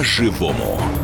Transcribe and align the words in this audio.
по-живому. 0.00 0.99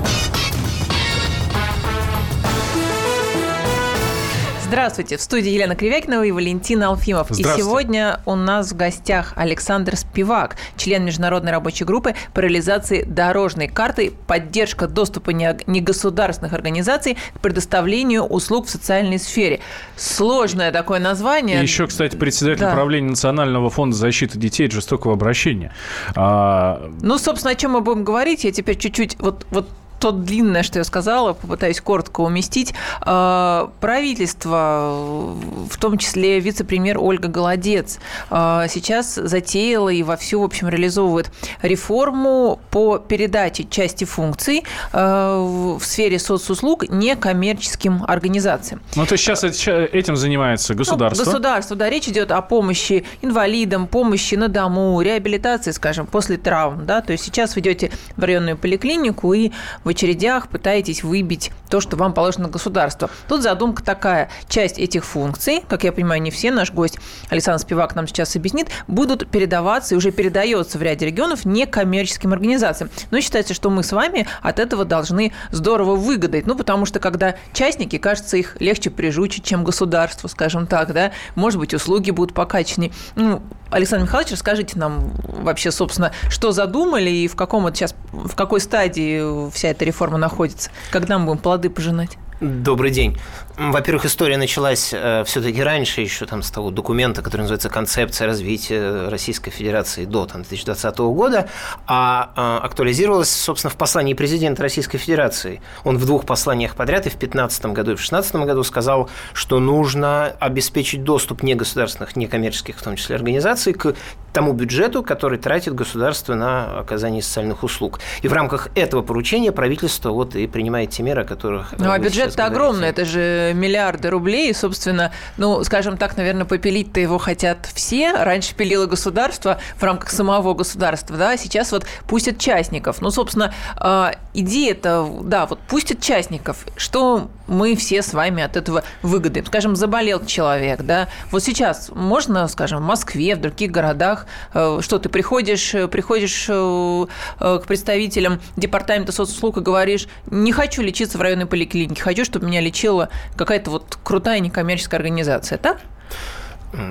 Здравствуйте, 4.69 5.17
в 5.17 5.21
студии 5.21 5.51
Елена 5.51 5.77
Кривякинова 5.77 6.25
и 6.25 6.33
Валентин 6.33 6.83
Алфимов. 6.83 7.31
И 7.31 7.45
сегодня 7.45 8.19
у 8.27 8.35
нас 8.35 8.73
в 8.73 8.77
гостях 8.77 9.33
Александр 9.37 9.95
Спивак, 9.95 10.57
член 10.77 11.05
Международной 11.05 11.53
рабочей 11.53 11.85
группы 11.85 12.17
по 12.35 12.41
реализации 12.41 13.05
дорожной 13.05 13.69
карты 13.69 14.13
«Поддержка 14.27 14.89
доступа 14.89 15.31
негосударственных 15.31 16.53
организаций 16.53 17.17
к 17.37 17.41
предоставлению 17.41 18.25
услуг 18.25 18.67
в 18.67 18.71
социальной 18.71 19.21
сфере». 19.21 19.61
Сложное 19.97 20.73
такое 20.73 20.99
название. 20.99 21.61
И 21.61 21.63
еще, 21.63 21.87
кстати, 21.87 22.17
председатель 22.17 22.63
да. 22.63 22.73
правления 22.73 23.11
Национального 23.11 23.71
фонда 23.71 23.97
защиты 23.97 24.37
детей 24.37 24.67
от 24.67 24.73
жестокого 24.73 25.15
обращения. 25.15 25.73
А... 26.17 26.91
Ну, 27.03 27.19
собственно, 27.19 27.53
о 27.53 27.55
чем 27.55 27.71
мы 27.71 27.83
будем 27.83 28.03
говорить, 28.03 28.43
я 28.43 28.51
теперь 28.51 28.77
чуть-чуть 28.77 29.17
вот, 29.21 29.47
вот 29.53 29.69
то 29.99 30.13
длинное, 30.13 30.63
что 30.63 30.79
я 30.79 30.85
сказала, 30.85 31.33
попытаюсь 31.33 31.81
коротко 31.81 32.21
уместить. 32.21 32.75
А, 33.01 33.71
правительство, 33.81 35.35
в 35.71 35.77
том 35.79 35.99
числе 35.99 36.41
вице-премьер 36.41 36.99
Ольга 36.99 37.29
Голодец, 37.29 37.99
а, 38.31 38.69
сейчас 38.69 39.15
затеяла 39.15 39.89
и 39.89 40.03
вовсю, 40.03 40.41
в 40.41 40.45
общем, 40.45 40.69
реализовывает 40.69 41.31
реформу 41.63 42.61
по 42.71 42.99
передаче 42.99 43.65
части 43.65 44.05
функций 44.05 44.65
а, 44.93 45.41
в 45.41 45.83
сфере 45.83 46.19
соцуслуг 46.19 46.89
некоммерческим 46.89 48.05
организациям. 48.07 48.83
Ну, 48.95 49.07
то 49.07 49.15
есть 49.15 49.25
сейчас 49.25 49.45
этим 49.45 50.17
занимается 50.17 50.75
государство? 50.75 51.25
Ну, 51.25 51.31
государство, 51.31 51.77
да. 51.77 51.89
Речь 51.89 52.09
идет 52.09 52.31
о 52.31 52.43
помощи 52.43 53.05
инвалидам, 53.23 53.87
помощи 53.87 54.35
на 54.35 54.49
дому, 54.49 55.01
реабилитации, 55.01 55.71
скажем, 55.71 56.07
после 56.07 56.37
травм, 56.37 56.85
да. 56.87 57.01
То 57.01 57.13
есть 57.13 57.25
сейчас 57.25 57.55
вы 57.55 57.61
идете 57.63 57.91
в 58.17 58.23
районную 58.23 58.57
поликлинику 58.57 59.33
и 59.33 59.51
в 59.85 59.89
очередях 59.97 60.49
пытаетесь 60.49 61.03
выбить 61.03 61.51
то, 61.71 61.81
что 61.81 61.97
вам 61.97 62.13
положено 62.13 62.49
государство. 62.49 63.11
Тут 63.29 63.43
задумка 63.43 63.83
такая. 63.83 64.31
Часть 64.49 64.79
этих 64.79 65.05
функций, 65.05 65.65
как 65.67 65.85
я 65.85 65.93
понимаю, 65.93 66.21
не 66.21 66.31
все, 66.31 66.51
наш 66.51 66.71
гость 66.73 66.99
Александр 67.31 67.61
Спивак 67.61 67.95
нам 67.95 68.07
сейчас 68.07 68.37
объяснит, 68.37 68.69
будут 68.87 69.29
передаваться 69.29 69.95
и 69.95 69.99
уже 69.99 70.13
передается 70.13 70.79
в 70.79 70.83
ряде 70.83 71.07
регионов 71.07 71.45
некоммерческим 71.45 72.33
организациям. 72.33 72.91
Но 73.11 73.21
считается, 73.21 73.55
что 73.55 73.71
мы 73.71 73.83
с 73.83 73.93
вами 73.93 74.27
от 74.43 74.59
этого 74.59 74.85
должны 74.85 75.33
здорово 75.51 75.97
выгодать. 75.97 76.47
Ну, 76.47 76.55
потому 76.55 76.85
что 76.85 77.01
когда 77.01 77.37
частники, 77.53 77.97
кажется, 77.99 78.37
их 78.37 78.61
легче 78.61 78.91
прижучить, 78.91 79.45
чем 79.45 79.65
государство, 79.65 80.29
скажем 80.29 80.67
так, 80.67 80.93
да, 80.93 81.13
может 81.35 81.59
быть, 81.59 81.73
услуги 81.73 82.11
будут 82.11 82.35
покачественнее. 82.35 82.93
Ну, 83.15 83.43
Александр 83.71 84.05
Михайлович, 84.05 84.33
расскажите 84.33 84.79
нам 84.79 85.13
вообще, 85.27 85.71
собственно, 85.71 86.13
что 86.29 86.53
задумали 86.53 87.11
и 87.11 87.29
в 87.29 87.37
каком 87.37 87.67
это 87.67 87.77
сейчас, 87.77 87.95
в 88.13 88.35
какой 88.35 88.61
стадии 88.61 89.51
вся 89.51 89.69
эта 89.69 89.85
реформа 89.85 90.19
находится? 90.19 90.71
Когда 90.91 91.19
мы 91.19 91.27
будем 91.27 91.39
плоды 91.41 91.69
пожинать? 91.71 92.17
Добрый 92.41 92.91
день. 92.91 93.19
Во-первых, 93.59 94.05
история 94.05 94.37
началась 94.37 94.91
э, 94.93 95.25
все-таки 95.25 95.63
раньше, 95.63 96.03
еще 96.03 96.27
там 96.27 96.43
с 96.43 96.51
того 96.51 96.71
документа, 96.71 97.23
который 97.23 97.43
называется 97.43 97.71
«Концепция 97.71 98.27
развития 98.27 99.09
Российской 99.09 99.51
Федерации 99.51 100.05
до 100.05 100.27
там, 100.27 100.43
2020 100.43 100.99
года», 100.99 101.49
а 101.87 102.33
э, 102.37 102.67
актуализировалась, 102.67 103.31
собственно, 103.31 103.71
в 103.71 103.77
послании 103.77 104.13
президента 104.13 104.63
Российской 104.63 104.99
Федерации. 104.99 105.63
Он 105.85 105.97
в 105.97 106.05
двух 106.05 106.27
посланиях 106.27 106.77
подряд, 106.77 107.07
и 107.07 107.09
в 107.09 107.17
2015 107.19 107.67
году, 107.67 107.93
и 107.93 107.95
в 107.95 107.99
2016 107.99 108.37
году 108.37 108.63
сказал, 108.63 109.09
что 109.33 109.59
нужно 109.59 110.35
обеспечить 110.39 111.03
доступ 111.03 111.43
негосударственных, 111.43 112.15
некоммерческих, 112.15 112.77
в 112.77 112.83
том 112.83 112.97
числе, 112.97 113.17
организаций 113.17 113.73
к 113.73 113.95
тому 114.35 114.53
бюджету, 114.53 115.03
который 115.03 115.39
тратит 115.39 115.75
государство 115.75 116.35
на 116.35 116.79
оказание 116.79 117.23
социальных 117.23 117.63
услуг. 117.63 118.01
И 118.21 118.29
в 118.29 118.35
рамках 118.35 118.69
этого 118.75 119.01
поручения 119.01 119.51
правительство 119.51 120.11
вот 120.11 120.37
и 120.37 120.47
принимает 120.47 120.91
те 120.91 121.03
меры, 121.03 121.23
о 121.23 121.25
которых... 121.25 121.73
Ну, 121.79 121.91
а 121.91 121.99
бюджет-то 121.99 122.45
огромный, 122.45 122.89
это 122.89 123.07
же 123.07 123.46
миллиарды 123.55 124.11
рублей, 124.11 124.51
и, 124.51 124.53
собственно, 124.53 125.13
ну, 125.37 125.63
скажем 125.65 125.97
так, 125.97 126.17
наверное, 126.17 126.45
попилить-то 126.45 127.01
его 127.01 127.19
хотят 127.19 127.69
все. 127.75 128.13
Раньше 128.13 128.55
пилило 128.55 128.87
государство 128.87 129.61
в 129.77 129.83
рамках 129.83 130.11
самого 130.11 130.55
государства, 130.55 131.17
да, 131.17 131.31
а 131.31 131.37
сейчас 131.37 131.73
вот 131.73 131.87
пустят 132.07 132.39
частников. 132.39 133.01
Ну, 133.01 133.11
собственно, 133.11 133.55
а, 133.77 134.13
идея-то, 134.35 135.09
да, 135.23 135.47
вот 135.47 135.61
пустят 135.61 136.01
частников. 136.01 136.67
Что 136.77 137.31
мы 137.47 137.77
все 137.77 138.03
с 138.03 138.13
вами 138.13 138.43
от 138.43 138.57
этого 138.57 138.83
выгодаем? 139.03 139.47
Скажем, 139.47 139.77
заболел 139.77 140.25
человек, 140.25 140.83
да, 140.83 141.09
вот 141.31 141.43
сейчас 141.43 141.91
можно, 141.95 142.49
скажем, 142.49 142.83
в 142.83 142.87
Москве, 142.87 143.37
в 143.37 143.41
других 143.41 143.71
городах 143.71 144.27
Э, 144.55 144.79
что 144.81 144.99
ты 144.99 145.09
приходишь, 145.09 145.75
э, 145.75 145.89
приходишь 145.89 146.47
э, 146.49 147.07
к 147.39 147.63
представителям 147.67 148.41
департамента 148.57 149.13
соцуслуг 149.13 149.59
и 149.59 149.61
говоришь, 149.61 150.09
не 150.31 150.53
хочу 150.53 150.83
лечиться 150.83 151.19
в 151.19 151.21
районной 151.21 151.47
поликлинике, 151.47 152.01
хочу, 152.01 152.25
чтобы 152.25 152.47
меня 152.47 152.61
лечила 152.61 153.09
какая-то 153.37 153.71
вот 153.71 153.99
крутая 154.03 154.41
некоммерческая 154.41 154.99
организация, 154.99 155.59
так? 155.59 155.79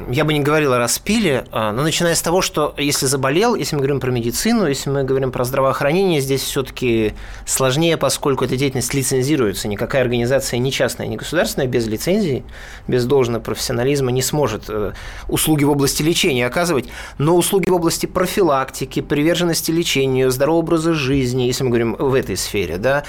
Я 0.10 0.24
бы 0.24 0.34
не 0.34 0.40
говорил 0.40 0.74
о 0.74 0.80
распиле, 0.80 1.46
а, 1.52 1.72
но 1.72 1.84
начиная 1.84 2.16
с 2.16 2.22
того, 2.22 2.42
что 2.42 2.74
если 2.78 3.06
заболел, 3.06 3.56
если 3.56 3.76
мы 3.76 3.82
говорим 3.82 4.00
про 4.00 4.10
медицину, 4.10 4.68
если 4.68 4.90
мы 4.90 5.04
говорим 5.04 5.32
про 5.32 5.44
здравоохранение, 5.44 6.22
здесь 6.22 6.42
все-таки 6.42 7.14
сложнее, 7.46 7.98
поскольку 7.98 8.46
эта 8.46 8.56
деятельность 8.56 8.94
лицензируется. 8.94 9.68
Никакая 9.68 10.02
организация, 10.02 10.60
ни 10.60 10.70
частная, 10.70 11.08
ни 11.08 11.18
государственная, 11.18 11.68
без 11.68 11.88
лицензии, 11.88 12.44
без 12.88 13.06
должного 13.06 13.42
профессионализма 13.42 14.12
не 14.12 14.22
сможет 14.22 14.66
э, 14.70 14.94
услуги 15.28 15.64
в 15.66 15.72
области 15.72 16.02
лечения 16.02 16.48
оказывать, 16.48 16.88
но 17.18 17.36
услуги 17.36 17.70
в 17.70 17.74
области 17.74 18.06
профилактики, 18.06 19.02
приверженности 19.02 19.72
лечению, 19.72 20.32
здорового 20.32 20.60
образа 20.60 20.94
жизни, 20.94 21.44
если 21.44 21.64
мы 21.64 21.70
говорим 21.70 21.96
в 22.00 22.14
этой 22.14 22.38
сфере, 22.38 22.78
да, 22.78 23.04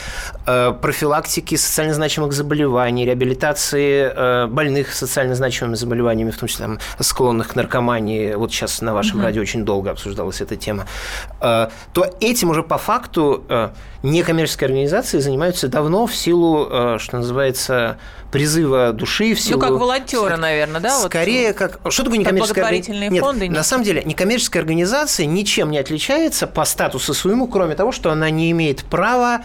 э, 0.46 0.72
профилактики 0.80 1.54
социально 1.54 1.94
значимых 1.94 2.32
заболеваний, 2.32 3.04
реабилитации 3.06 4.10
э, 4.14 4.46
больных 4.48 4.92
социально 4.92 5.34
значимыми 5.34 5.76
заболеваниями, 5.76 6.30
в 6.30 6.38
том 6.38 6.48
числе 6.48 6.55
там, 6.58 6.78
склонных 6.98 7.48
к 7.48 7.56
наркомании, 7.56 8.34
вот 8.34 8.52
сейчас 8.52 8.80
на 8.80 8.94
вашем 8.94 9.18
угу. 9.18 9.26
радио 9.26 9.42
очень 9.42 9.64
долго 9.64 9.90
обсуждалась 9.90 10.40
эта 10.40 10.56
тема, 10.56 10.86
э, 11.40 11.68
то 11.92 12.16
этим 12.20 12.50
уже 12.50 12.62
по 12.62 12.78
факту 12.78 13.44
э, 13.48 13.70
некоммерческие 14.02 14.66
организации 14.66 15.18
занимаются 15.18 15.68
давно 15.68 16.06
в 16.06 16.14
силу, 16.14 16.68
э, 16.70 16.98
что 16.98 17.18
называется, 17.18 17.98
призыва 18.30 18.92
души, 18.92 19.34
в 19.34 19.40
силу... 19.40 19.60
Ну, 19.60 19.66
как 19.66 19.78
волонтеры, 19.78 20.36
наверное, 20.36 20.80
да? 20.80 21.00
Скорее, 21.00 21.48
вот, 21.48 21.56
как... 21.56 21.80
Что 21.92 22.04
такое 22.04 22.18
некоммерческая 22.18 22.64
организация? 22.64 23.10
Нет, 23.10 23.22
фонды? 23.22 23.48
Нет, 23.48 23.56
на 23.56 23.62
самом 23.62 23.84
деле, 23.84 24.02
некоммерческая 24.04 24.62
организация 24.62 25.26
ничем 25.26 25.70
не 25.70 25.78
отличается 25.78 26.46
по 26.46 26.64
статусу 26.64 27.14
своему, 27.14 27.48
кроме 27.48 27.74
того, 27.74 27.92
что 27.92 28.10
она 28.10 28.30
не 28.30 28.50
имеет 28.50 28.84
права 28.84 29.42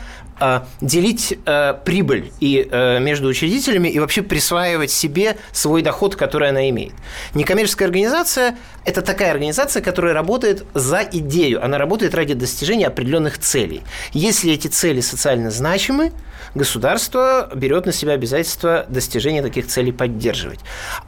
делить 0.81 1.38
э, 1.46 1.74
прибыль 1.85 2.31
и 2.40 2.68
э, 2.69 3.00
между 3.00 3.28
учредителями 3.28 3.90
и 3.90 4.00
вообще 4.00 4.22
присваивать 4.24 4.90
себе 4.90 5.38
свой 5.52 5.81
доход, 5.81 6.16
который 6.16 6.50
она 6.50 6.69
имеет. 6.69 6.94
Некоммерческая 7.35 7.88
организация– 7.88 8.57
это 8.85 9.01
такая 9.01 9.31
организация, 9.31 9.84
которая 9.84 10.13
работает 10.13 10.66
за 10.74 11.01
идею, 11.03 11.63
она 11.63 11.78
работает 11.78 12.16
ради 12.16 12.34
достижения 12.34 12.88
определенных 12.88 13.38
целей. 13.38 13.81
Если 14.13 14.51
эти 14.51 14.68
цели 14.68 15.01
социально 15.01 15.51
значимы, 15.51 16.12
государство 16.56 17.50
берет 17.53 17.85
на 17.85 17.91
себя 17.91 18.13
обязательство 18.13 18.85
достижения 18.90 19.41
таких 19.41 19.68
целей 19.68 19.91
поддерживать. 19.91 20.59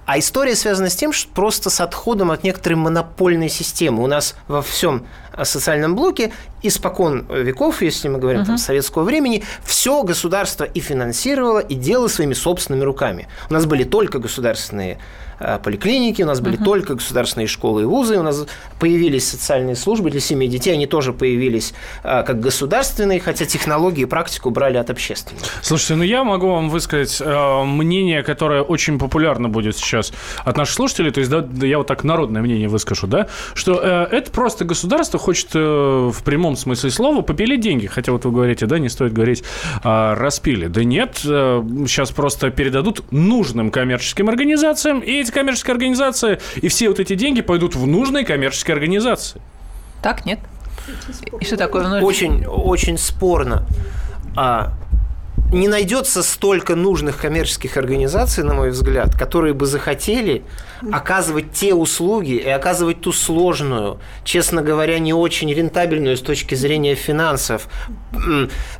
А 0.05 0.19
история 0.19 0.55
связана 0.55 0.89
с 0.89 0.95
тем, 0.95 1.13
что 1.13 1.31
просто 1.33 1.69
с 1.69 1.81
отходом 1.81 2.31
от 2.31 2.43
некоторой 2.43 2.77
монопольной 2.77 3.49
системы. 3.49 4.03
У 4.03 4.07
нас 4.07 4.35
во 4.47 4.61
всем 4.61 5.05
социальном 5.43 5.95
блоке 5.95 6.31
испокон 6.61 7.25
веков, 7.29 7.81
если 7.81 8.07
мы 8.07 8.19
говорим 8.19 8.41
uh-huh. 8.41 8.47
там, 8.47 8.57
советского 8.57 9.03
времени, 9.03 9.43
все 9.63 10.03
государство 10.03 10.63
и 10.63 10.79
финансировало, 10.79 11.59
и 11.59 11.75
делало 11.75 12.07
своими 12.07 12.33
собственными 12.33 12.83
руками. 12.83 13.27
У 13.49 13.53
нас 13.53 13.65
были 13.65 13.83
только 13.83 14.19
государственные 14.19 14.99
Э, 15.32 15.32
поликлиники, 15.63 16.21
у 16.21 16.25
нас 16.25 16.41
были 16.41 16.55
угу. 16.55 16.65
только 16.65 16.95
государственные 16.95 17.47
школы 17.47 17.83
и 17.83 17.85
вузы, 17.85 18.17
у 18.17 18.23
нас 18.23 18.45
появились 18.79 19.27
социальные 19.27 19.75
службы 19.75 20.11
для 20.11 20.19
семей 20.19 20.49
детей, 20.49 20.73
они 20.73 20.87
тоже 20.87 21.13
появились 21.13 21.73
э, 22.03 22.23
как 22.23 22.39
государственные, 22.39 23.19
хотя 23.19 23.45
технологии 23.45 24.01
и 24.01 24.05
практику 24.05 24.49
брали 24.49 24.77
от 24.77 24.89
общественных. 24.89 25.43
Слушайте, 25.61 25.95
ну 25.95 26.03
я 26.03 26.23
могу 26.23 26.49
вам 26.49 26.69
высказать 26.69 27.21
э, 27.21 27.63
мнение, 27.63 28.23
которое 28.23 28.61
очень 28.61 28.99
популярно 28.99 29.49
будет 29.49 29.77
сейчас 29.77 30.13
от 30.43 30.57
наших 30.57 30.75
слушателей, 30.75 31.11
то 31.11 31.19
есть 31.19 31.31
да, 31.31 31.45
я 31.65 31.77
вот 31.77 31.87
так 31.87 32.03
народное 32.03 32.41
мнение 32.41 32.67
выскажу, 32.67 33.07
да, 33.07 33.27
что 33.53 33.79
э, 33.81 34.07
это 34.11 34.31
просто 34.31 34.65
государство 34.65 35.19
хочет 35.19 35.49
э, 35.53 35.59
в 35.59 36.23
прямом 36.23 36.55
смысле 36.55 36.89
слова 36.89 37.21
попилить 37.21 37.61
деньги, 37.61 37.87
хотя 37.87 38.11
вот 38.11 38.25
вы 38.25 38.31
говорите, 38.31 38.65
да, 38.65 38.79
не 38.79 38.89
стоит 38.89 39.13
говорить 39.13 39.43
э, 39.83 40.13
распили. 40.13 40.67
Да 40.67 40.83
нет, 40.83 41.21
э, 41.25 41.63
сейчас 41.87 42.11
просто 42.11 42.49
передадут 42.49 43.11
нужным 43.11 43.71
коммерческим 43.71 44.29
организациям, 44.29 44.99
и 44.99 45.11
эти 45.11 45.31
коммерческая 45.33 45.75
организация, 45.75 46.39
и 46.55 46.67
все 46.67 46.89
вот 46.89 46.99
эти 46.99 47.15
деньги 47.15 47.41
пойдут 47.41 47.75
в 47.75 47.85
нужные 47.85 48.25
коммерческие 48.25 48.73
организации. 48.73 49.41
Так, 50.01 50.25
нет? 50.25 50.39
И 51.39 51.45
что 51.45 51.57
такое? 51.57 52.01
Очень, 52.01 52.45
очень 52.45 52.97
спорно. 52.97 53.65
А, 54.35 54.73
не 55.53 55.67
найдется 55.67 56.23
столько 56.23 56.75
нужных 56.75 57.17
коммерческих 57.17 57.77
организаций, 57.77 58.43
на 58.43 58.53
мой 58.53 58.71
взгляд, 58.71 59.15
которые 59.15 59.53
бы 59.53 59.65
захотели 59.65 60.43
оказывать 60.91 61.53
те 61.53 61.73
услуги 61.73 62.33
и 62.33 62.49
оказывать 62.49 63.01
ту 63.01 63.11
сложную, 63.11 63.99
честно 64.23 64.61
говоря, 64.61 64.99
не 64.99 65.13
очень 65.13 65.53
рентабельную 65.53 66.17
с 66.17 66.21
точки 66.21 66.55
зрения 66.55 66.95
финансов 66.95 67.67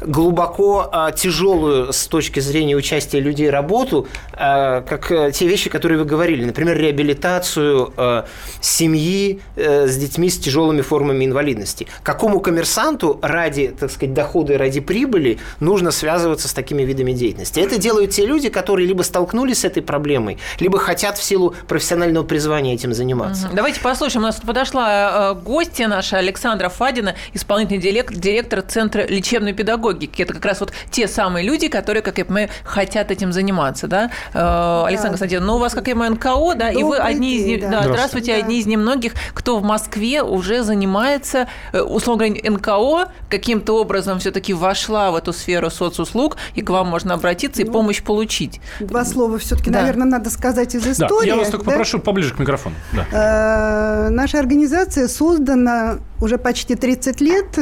глубоко 0.02 0.90
а, 0.92 1.12
тяжелую 1.12 1.92
с 1.92 2.08
точки 2.08 2.40
зрения 2.40 2.76
участия 2.76 3.20
людей 3.20 3.50
работу, 3.50 4.08
а, 4.34 4.82
как 4.82 5.12
э, 5.12 5.32
те 5.32 5.48
вещи, 5.48 5.70
которые 5.70 6.00
вы 6.00 6.06
говорили, 6.06 6.46
например, 6.46 6.78
реабилитацию 6.78 7.94
а, 7.98 8.26
семьи 8.62 9.42
э, 9.56 9.88
с 9.88 9.98
детьми 9.98 10.30
с 10.30 10.38
тяжелыми 10.38 10.82
формами 10.82 11.26
инвалидности. 11.26 11.88
Какому 12.04 12.40
коммерсанту 12.40 13.20
ради, 13.22 13.74
так 13.78 13.92
сказать, 13.92 14.14
дохода 14.14 14.54
и 14.54 14.58
ради 14.58 14.80
прибыли 14.80 15.40
нужно 15.60 15.92
связываться 15.92 16.48
с 16.48 16.54
такими 16.54 16.84
видами 16.84 17.12
деятельности? 17.12 17.60
Это 17.60 17.78
делают 17.78 18.12
те 18.12 18.26
люди, 18.26 18.50
которые 18.50 18.88
либо 18.88 19.02
столкнулись 19.02 19.60
с 19.60 19.66
этой 19.66 19.82
проблемой, 19.84 20.38
либо 20.60 20.78
хотят 20.78 21.18
в 21.18 21.24
силу 21.24 21.56
профессионального 21.68 22.24
призвания 22.24 22.74
этим 22.74 22.94
заниматься. 22.94 23.50
Давайте 23.54 23.80
послушаем. 23.82 24.24
У 24.24 24.28
нас 24.28 24.40
подошла 24.40 25.32
э, 25.32 25.42
гостья 25.42 25.88
наша 25.88 26.18
Александра 26.18 26.70
Фадина, 26.70 27.16
исполнительный 27.34 27.82
директор 27.82 28.62
Центра 28.62 29.04
лечебной 29.24 29.54
педагогики. 29.54 30.22
Это 30.22 30.34
как 30.34 30.46
раз 30.46 30.60
вот 30.60 30.74
те 30.92 31.08
самые 31.08 31.46
люди, 31.46 31.70
которые, 31.70 32.02
как 32.04 32.18
я 32.18 32.26
понимаю, 32.26 32.50
хотят 32.64 33.10
этим 33.10 33.32
заниматься, 33.32 33.88
да? 33.88 34.12
Э, 34.34 34.84
Александра 34.86 35.12
Константиновна, 35.12 35.48
ну 35.48 35.56
у 35.56 35.60
вас, 35.60 35.74
как 35.74 35.88
я 35.88 35.94
понимаю, 35.94 36.14
НКО, 36.14 36.56
да, 36.56 36.70
и 36.70 36.84
вы 36.84 36.98
одни 36.98 37.38
из... 37.38 37.62
Да. 37.62 37.70
Да, 37.70 37.84
здравствуйте, 37.84 38.34
да. 38.34 38.40
одни 38.40 38.60
из 38.60 38.66
немногих, 38.66 39.14
кто 39.34 39.58
в 39.58 39.64
Москве 39.64 40.22
уже 40.22 40.64
занимается, 40.64 41.48
э, 41.72 41.82
условно 41.82 42.26
говоря, 42.26 42.52
НКО 42.52 43.12
каким-то 43.30 43.80
образом 43.80 44.20
все-таки 44.20 44.54
вошла 44.54 45.12
в 45.12 45.16
эту 45.16 45.32
сферу 45.32 45.70
соцуслуг, 45.70 46.38
и 46.56 46.62
к 46.62 46.70
вам 46.70 46.88
можно 46.88 47.14
обратиться 47.14 47.62
и 47.62 47.66
ну, 47.66 47.72
помощь 47.72 48.04
получить. 48.04 48.60
Два 48.80 49.06
слова 49.06 49.38
все-таки, 49.38 49.70
да. 49.70 49.82
наверное, 49.82 50.08
надо 50.08 50.30
сказать 50.30 50.76
из 50.76 50.86
истории. 50.86 51.30
Да, 51.30 51.36
я 51.36 51.36
вас 51.38 51.50
только 51.50 51.66
да? 51.66 51.72
попрошу 51.72 52.00
поближе 52.00 52.34
к 52.34 52.40
микрофону. 52.40 52.76
Да. 52.92 54.08
Э, 54.08 54.10
наша 54.10 54.40
организация 54.40 55.08
создана 55.08 56.00
уже 56.20 56.38
почти 56.38 56.76
30 56.76 57.22
лет, 57.22 57.58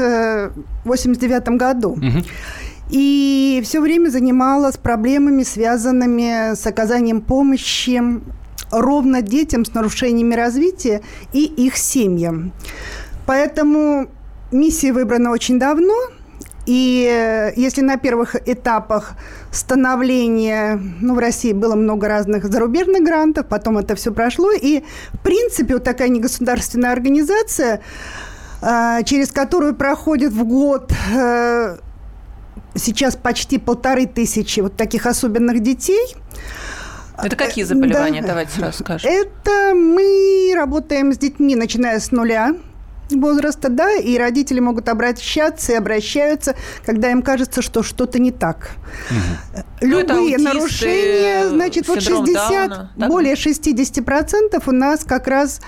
89 0.86 1.58
году. 1.58 1.92
Угу. 1.92 2.24
И 2.92 3.62
все 3.64 3.80
время 3.80 4.10
занималась 4.10 4.78
проблемами, 4.78 5.44
связанными 5.44 6.56
с 6.56 6.66
оказанием 6.68 7.22
помощи 7.22 8.02
ровно 8.72 9.22
детям 9.22 9.66
с 9.66 9.74
нарушениями 9.74 10.36
развития 10.36 11.02
и 11.34 11.44
их 11.44 11.78
семьям. 11.78 12.54
Поэтому 13.26 14.08
миссия 14.52 14.92
выбрана 14.92 15.32
очень 15.32 15.60
давно. 15.60 15.96
И 16.66 17.10
э, 17.12 17.54
если 17.56 17.82
на 17.82 17.98
первых 17.98 18.36
этапах 18.48 19.14
становления, 19.52 20.80
ну, 21.02 21.16
в 21.16 21.20
России 21.20 21.54
было 21.54 21.76
много 21.76 22.08
разных 22.08 22.46
зарубежных 22.46 23.04
грантов, 23.04 23.48
потом 23.48 23.80
это 23.80 23.96
все 23.96 24.14
прошло, 24.14 24.52
и, 24.52 24.84
в 25.12 25.20
принципе, 25.20 25.74
вот 25.74 25.84
такая 25.84 26.10
негосударственная 26.10 26.92
организация, 26.92 27.82
через 28.62 29.32
которую 29.32 29.76
проходит 29.76 30.34
в 30.34 30.44
год 30.44 30.94
э, 31.14 31.78
сейчас 32.76 33.16
почти 33.16 33.58
полторы 33.58 34.06
тысячи 34.06 34.60
вот 34.60 34.76
таких 34.76 35.06
особенных 35.06 35.62
детей– 35.62 36.16
это 37.24 37.36
какие 37.36 37.64
заболевания? 37.64 38.22
Да. 38.22 38.30
Давайте 38.30 38.54
сразу 38.54 38.84
скажем. 38.84 39.10
Это 39.10 39.74
мы 39.76 40.54
работаем 40.56 41.14
с 41.14 41.18
детьми, 41.18 41.56
начиная 41.56 42.00
с 42.00 42.12
нуля 42.12 42.56
возраста, 43.10 43.68
да, 43.70 43.96
и 43.96 44.18
родители 44.18 44.62
могут 44.62 44.88
обращаться 44.88 45.74
и 45.74 45.76
обращаются, 45.76 46.56
когда 46.86 47.12
им 47.12 47.22
кажется, 47.22 47.62
что 47.62 47.84
что-то 47.84 48.20
не 48.20 48.32
так. 48.32 48.72
Угу. 49.10 49.64
Любые 49.82 50.36
аутисты, 50.36 50.44
нарушения, 50.44 51.50
значит, 51.50 51.90
вот 51.90 52.02
60, 52.02 52.70
Дауна, 52.70 52.92
более 52.96 53.34
60% 53.34 54.64
у 54.66 54.72
нас 54.72 55.04
как 55.04 55.28
раз 55.28 55.60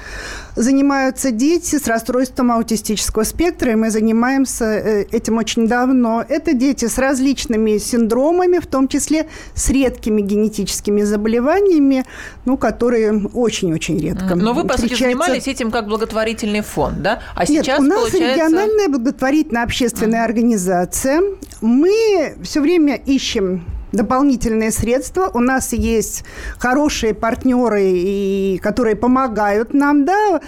занимаются 0.55 1.31
дети 1.31 1.77
с 1.77 1.87
расстройством 1.87 2.51
аутистического 2.51 3.23
спектра, 3.23 3.71
и 3.71 3.75
мы 3.75 3.89
занимаемся 3.89 4.65
э, 4.65 5.05
этим 5.11 5.37
очень 5.37 5.67
давно. 5.67 6.23
Это 6.27 6.53
дети 6.53 6.87
с 6.87 6.97
различными 6.97 7.77
синдромами, 7.77 8.59
в 8.59 8.67
том 8.67 8.87
числе 8.87 9.27
с 9.55 9.69
редкими 9.69 10.21
генетическими 10.21 11.01
заболеваниями, 11.03 12.05
ну, 12.45 12.57
которые 12.57 13.27
очень-очень 13.33 13.99
редко 13.99 14.35
Но 14.35 14.53
вы, 14.53 14.65
по 14.65 14.77
сути, 14.77 14.95
занимались 14.95 15.47
этим 15.47 15.71
как 15.71 15.87
благотворительный 15.87 16.61
фонд, 16.61 17.01
да? 17.01 17.19
А 17.35 17.45
Нет, 17.45 17.63
сейчас, 17.63 17.79
у 17.79 17.83
нас 17.83 17.99
получается... 17.99 18.33
региональная 18.33 18.87
благотворительная 18.87 19.63
общественная 19.63 20.21
mm. 20.21 20.25
организация. 20.25 21.21
Мы 21.61 22.35
все 22.43 22.61
время 22.61 22.95
ищем 22.95 23.65
дополнительные 23.93 24.71
средства. 24.71 25.29
У 25.33 25.39
нас 25.39 25.71
есть 25.73 26.25
хорошие 26.57 27.13
партнеры, 27.13 27.83
и, 27.83 28.59
которые 28.61 28.95
помогают 28.95 29.73
нам. 29.73 30.05
Да? 30.05 30.41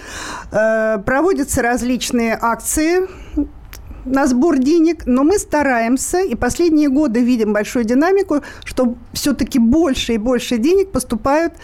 Э, 0.52 0.98
проводятся 0.98 1.62
различные 1.62 2.38
акции 2.40 3.08
на 4.04 4.26
сбор 4.26 4.58
денег, 4.58 5.06
но 5.06 5.24
мы 5.24 5.38
стараемся, 5.38 6.20
и 6.20 6.34
последние 6.34 6.88
годы 6.88 7.20
видим 7.20 7.52
большую 7.52 7.84
динамику, 7.84 8.42
что 8.64 8.94
все-таки 9.12 9.58
больше 9.58 10.14
и 10.14 10.18
больше 10.18 10.58
денег 10.58 10.92
поступают 10.92 11.54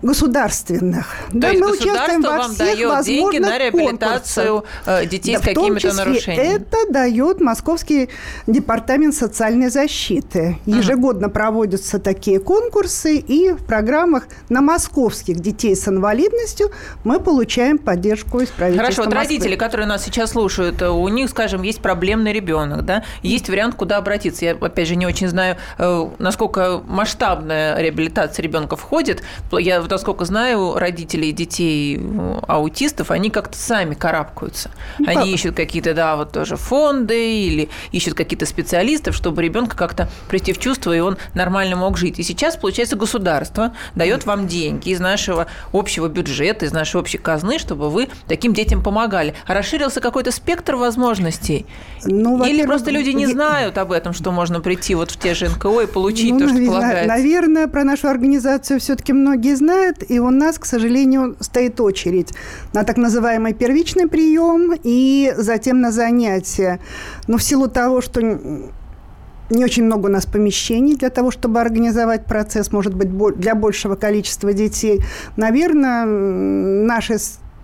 государственных. 0.00 1.06
То 1.32 1.38
да, 1.38 1.52
мы 1.52 1.72
участвуем 1.72 2.22
во 2.22 2.48
всех 2.48 2.58
дает 2.58 3.04
деньги 3.04 3.38
на 3.38 3.58
реабилитацию 3.58 4.62
конкурсах. 4.62 5.02
Э, 5.02 5.06
детей 5.06 5.34
да, 5.34 5.40
с 5.40 5.44
какими-то 5.44 5.92
нарушениями? 5.92 6.56
Это 6.56 6.76
дает 6.90 7.40
Московский 7.40 8.08
департамент 8.46 9.14
социальной 9.14 9.68
защиты. 9.68 10.58
Ежегодно 10.66 11.26
угу. 11.26 11.34
проводятся 11.34 11.98
такие 11.98 12.40
конкурсы, 12.40 13.16
и 13.16 13.52
в 13.52 13.64
программах 13.64 14.28
на 14.48 14.60
московских 14.60 15.40
детей 15.40 15.76
с 15.76 15.88
инвалидностью 15.88 16.70
мы 17.04 17.20
получаем 17.20 17.78
поддержку 17.78 18.40
из 18.40 18.48
правительства 18.48 18.86
Хорошо, 18.86 19.04
вот 19.04 19.14
родители, 19.14 19.56
которые 19.56 19.86
нас 19.86 20.04
сейчас 20.04 20.30
слушают, 20.30 20.80
э, 20.80 20.88
у 20.88 21.08
них, 21.08 21.28
скажем, 21.30 21.62
есть 21.62 21.80
проблемный 21.80 22.32
ребенок, 22.32 22.84
да, 22.84 23.04
есть 23.22 23.48
вариант, 23.48 23.74
куда 23.74 23.98
обратиться. 23.98 24.44
Я, 24.44 24.52
опять 24.52 24.88
же, 24.88 24.96
не 24.96 25.06
очень 25.06 25.28
знаю, 25.28 25.56
э, 25.78 26.08
насколько 26.18 26.82
масштабная 26.86 27.78
реабилитация 27.78 28.42
ребенка 28.42 28.76
входит. 28.76 29.22
Я 29.52 29.81
вот 29.82 29.90
насколько 29.90 30.24
знаю, 30.24 30.74
родители 30.76 31.30
детей 31.30 31.98
э, 31.98 32.40
аутистов, 32.48 33.10
они 33.10 33.30
как-то 33.30 33.58
сами 33.58 33.94
карабкаются. 33.94 34.70
Ну, 34.98 35.08
они 35.08 35.16
как? 35.16 35.26
ищут 35.26 35.56
какие-то, 35.56 35.94
да, 35.94 36.16
вот 36.16 36.32
тоже 36.32 36.56
фонды 36.56 37.36
или 37.38 37.68
ищут 37.90 38.14
какие-то 38.14 38.46
специалистов, 38.46 39.14
чтобы 39.14 39.42
ребенка 39.42 39.76
как-то 39.76 40.08
прийти 40.28 40.52
в 40.52 40.58
чувство, 40.58 40.94
и 40.96 41.00
он 41.00 41.18
нормально 41.34 41.76
мог 41.76 41.98
жить. 41.98 42.18
И 42.18 42.22
сейчас, 42.22 42.56
получается, 42.56 42.96
государство 42.96 43.74
дает 43.94 44.26
вам 44.26 44.46
деньги 44.46 44.90
из 44.90 45.00
нашего 45.00 45.46
общего 45.72 46.08
бюджета, 46.08 46.64
из 46.64 46.72
нашей 46.72 47.00
общей 47.00 47.18
казны, 47.18 47.58
чтобы 47.58 47.90
вы 47.90 48.08
таким 48.28 48.54
детям 48.54 48.82
помогали. 48.82 49.34
А 49.46 49.54
расширился 49.54 50.00
какой-то 50.00 50.30
спектр 50.30 50.76
возможностей? 50.76 51.66
Ну, 52.04 52.44
Или 52.44 52.64
просто 52.64 52.90
люди 52.90 53.10
не 53.10 53.26
знают 53.26 53.78
об 53.78 53.92
этом, 53.92 54.12
что 54.12 54.32
можно 54.32 54.60
прийти 54.60 54.94
вот 54.94 55.10
в 55.10 55.18
те 55.18 55.34
же 55.34 55.48
НКО 55.48 55.80
и 55.80 55.86
получить 55.86 56.32
ну, 56.32 56.38
то, 56.40 56.44
что 56.48 56.54
наверное, 56.54 56.80
полагается? 56.80 57.08
Наверное, 57.08 57.68
про 57.68 57.84
нашу 57.84 58.08
организацию 58.08 58.80
все-таки 58.80 59.12
многие 59.12 59.54
знают, 59.54 59.71
знает, 59.72 60.10
и 60.10 60.20
у 60.20 60.30
нас, 60.30 60.58
к 60.58 60.64
сожалению, 60.64 61.36
стоит 61.40 61.80
очередь 61.80 62.32
на 62.72 62.84
так 62.84 62.96
называемый 62.96 63.54
первичный 63.54 64.06
прием 64.06 64.72
и 64.82 65.32
затем 65.36 65.80
на 65.80 65.90
занятия. 65.90 66.78
Но 67.26 67.38
в 67.38 67.42
силу 67.42 67.68
того, 67.68 68.00
что 68.00 68.20
не 68.20 69.64
очень 69.64 69.84
много 69.84 70.06
у 70.06 70.10
нас 70.10 70.26
помещений 70.26 70.96
для 70.96 71.10
того, 71.10 71.30
чтобы 71.30 71.60
организовать 71.60 72.26
процесс, 72.26 72.72
может 72.72 72.94
быть, 72.94 73.10
для 73.38 73.54
большего 73.54 73.96
количества 73.96 74.52
детей. 74.52 75.00
Наверное, 75.36 76.04
наши 76.04 77.16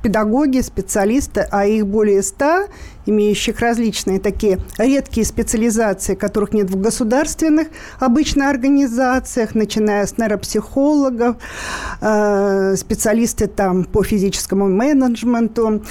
педагоги, 0.09 0.63
специалисты, 0.63 1.47
а 1.51 1.67
их 1.67 1.87
более 1.87 2.23
ста, 2.23 2.69
имеющих 3.05 3.61
различные 3.61 4.19
такие 4.19 4.59
редкие 4.79 5.27
специализации, 5.27 6.15
которых 6.15 6.55
нет 6.55 6.71
в 6.71 6.81
государственных 6.81 7.69
обычно 8.01 8.49
организациях, 8.49 9.55
начиная 9.55 10.07
с 10.07 10.17
нейропсихологов, 10.17 11.37
э, 12.01 12.77
специалисты 12.77 13.49
там 13.49 13.85
по 13.85 14.03
физическому 14.03 14.67
менеджменту, 14.67 15.83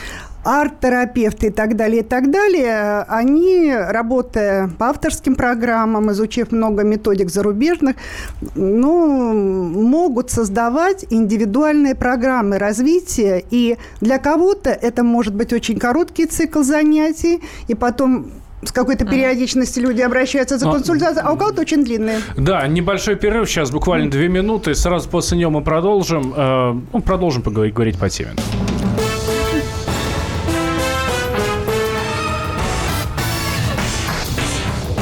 арт-терапевты 0.48 1.48
и 1.48 1.50
так 1.50 1.76
далее, 1.76 2.00
и 2.00 2.04
так 2.04 2.32
далее, 2.32 3.02
они, 3.10 3.70
работая 3.76 4.70
по 4.80 4.88
авторским 4.88 5.36
программам, 5.36 6.10
изучив 6.12 6.54
много 6.54 6.84
методик 6.84 7.30
зарубежных, 7.30 7.98
ну, 8.56 9.34
могут 9.34 10.32
создавать 10.32 11.06
индивидуальные 11.10 11.96
программы 11.96 12.60
развития, 12.60 13.44
и 13.52 13.78
для 14.00 14.20
кого-то 14.20 14.70
это 14.70 15.04
может 15.04 15.36
быть 15.36 15.52
очень 15.52 15.78
короткий 15.78 16.26
цикл 16.26 16.62
занятий, 16.62 17.42
и 17.68 17.76
потом 17.76 18.32
с 18.64 18.72
какой-то 18.72 19.06
периодичностью 19.06 19.84
люди 19.84 20.02
обращаются 20.02 20.58
за 20.58 20.72
консультацией, 20.72 21.26
а 21.28 21.34
у 21.34 21.38
кого-то 21.38 21.62
очень 21.62 21.84
длинные. 21.84 22.20
Да, 22.38 22.66
небольшой 22.68 23.18
перерыв, 23.18 23.50
сейчас 23.50 23.70
буквально 23.70 24.10
две 24.10 24.30
минуты, 24.30 24.76
сразу 24.76 25.10
после 25.10 25.38
него 25.38 25.52
мы 25.52 25.62
продолжим, 25.62 26.34
э, 26.36 26.74
ну, 26.94 27.02
продолжим 27.02 27.44
поговорить, 27.44 27.74
говорить 27.74 28.00
по 28.00 28.10
теме. 28.10 28.32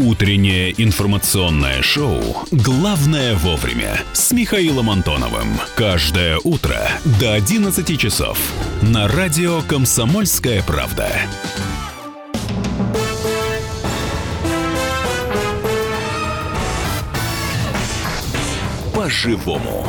Утреннее 0.00 0.72
информационное 0.82 1.82
шоу 1.82 2.22
«Главное 2.50 3.34
вовремя» 3.34 4.00
с 4.14 4.32
Михаилом 4.32 4.88
Антоновым. 4.88 5.48
Каждое 5.76 6.38
утро 6.42 6.88
до 7.20 7.34
11 7.34 8.00
часов 8.00 8.38
на 8.80 9.08
радио 9.08 9.60
«Комсомольская 9.60 10.62
правда». 10.62 11.10
По-живому. 18.94 19.86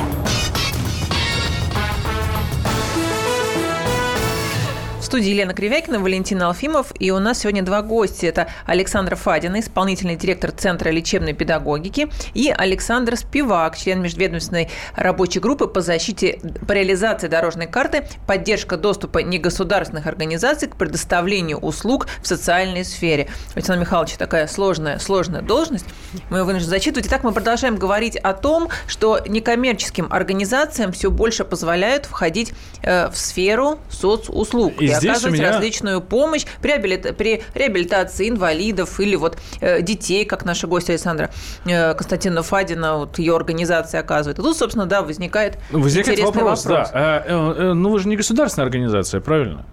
Студии 5.12 5.32
Елена 5.32 5.54
Кривякина, 5.54 6.00
Валентина 6.00 6.48
Алфимов. 6.48 6.94
И 6.98 7.12
у 7.12 7.20
нас 7.20 7.40
сегодня 7.40 7.64
два 7.64 7.82
гостя. 7.82 8.28
Это 8.28 8.48
Александра 8.66 9.18
Фадина, 9.18 9.60
исполнительный 9.60 10.16
директор 10.16 10.52
Центра 10.52 10.90
лечебной 10.90 11.34
педагогики, 11.34 12.10
и 12.34 12.50
Александр 12.50 13.18
Спивак, 13.18 13.78
член 13.78 14.02
межведомственной 14.02 14.70
рабочей 14.96 15.42
группы 15.42 15.68
по 15.68 15.82
защите, 15.82 16.40
по 16.66 16.72
реализации 16.72 17.28
дорожной 17.28 17.68
карты, 17.68 18.08
поддержка 18.26 18.78
доступа 18.78 19.18
негосударственных 19.18 20.08
организаций 20.08 20.70
к 20.70 20.78
предоставлению 20.78 21.58
услуг 21.58 22.08
в 22.24 22.28
социальной 22.28 22.86
сфере. 22.86 23.28
Александр 23.54 23.82
Михайлович, 23.82 24.14
такая 24.14 24.48
сложная, 24.48 24.98
сложная 24.98 25.42
должность. 25.42 25.84
Мы 26.30 26.46
вынуждены 26.46 26.70
зачитывать. 26.70 27.08
Итак, 27.08 27.26
мы 27.26 27.34
продолжаем 27.34 27.76
говорить 27.76 28.16
о 28.16 28.32
том, 28.32 28.70
что 28.88 29.20
некоммерческим 29.28 30.08
организациям 30.10 30.94
все 30.94 31.12
больше 31.12 31.44
позволяют 31.44 32.06
входить 32.06 32.54
э, 32.82 33.10
в 33.10 33.18
сферу 33.18 33.78
соцуслуг. 33.90 34.82
И 34.82 34.88
здесь 34.88 35.01
оказывать 35.10 35.40
меня... 35.40 35.52
различную 35.52 36.02
помощь 36.02 36.46
при, 36.62 36.72
реабилита... 36.72 37.14
при 37.14 37.44
реабилитации 37.54 38.30
инвалидов 38.30 39.00
или 39.00 39.16
вот 39.16 39.38
э, 39.60 39.82
детей, 39.82 40.26
как 40.26 40.46
наша 40.46 40.68
гостья 40.68 40.94
Александра 40.94 41.32
э, 41.66 41.94
Константина 41.94 42.44
Фадина, 42.44 42.98
вот 42.98 43.20
ее 43.20 43.36
организация 43.36 44.02
оказывает. 44.02 44.40
И 44.40 44.42
тут, 44.42 44.58
собственно, 44.58 44.86
да, 44.86 45.02
возникает, 45.02 45.58
возникает 45.72 46.20
интересный 46.20 46.44
вопрос. 46.44 46.66
вопрос. 46.66 46.90
Да. 46.92 47.00
А, 47.00 47.24
э, 47.26 47.74
ну, 47.74 47.90
вы 47.90 48.00
же 48.00 48.08
не 48.08 48.16
государственная 48.16 48.66
организация, 48.66 49.22
правильно? 49.22 49.66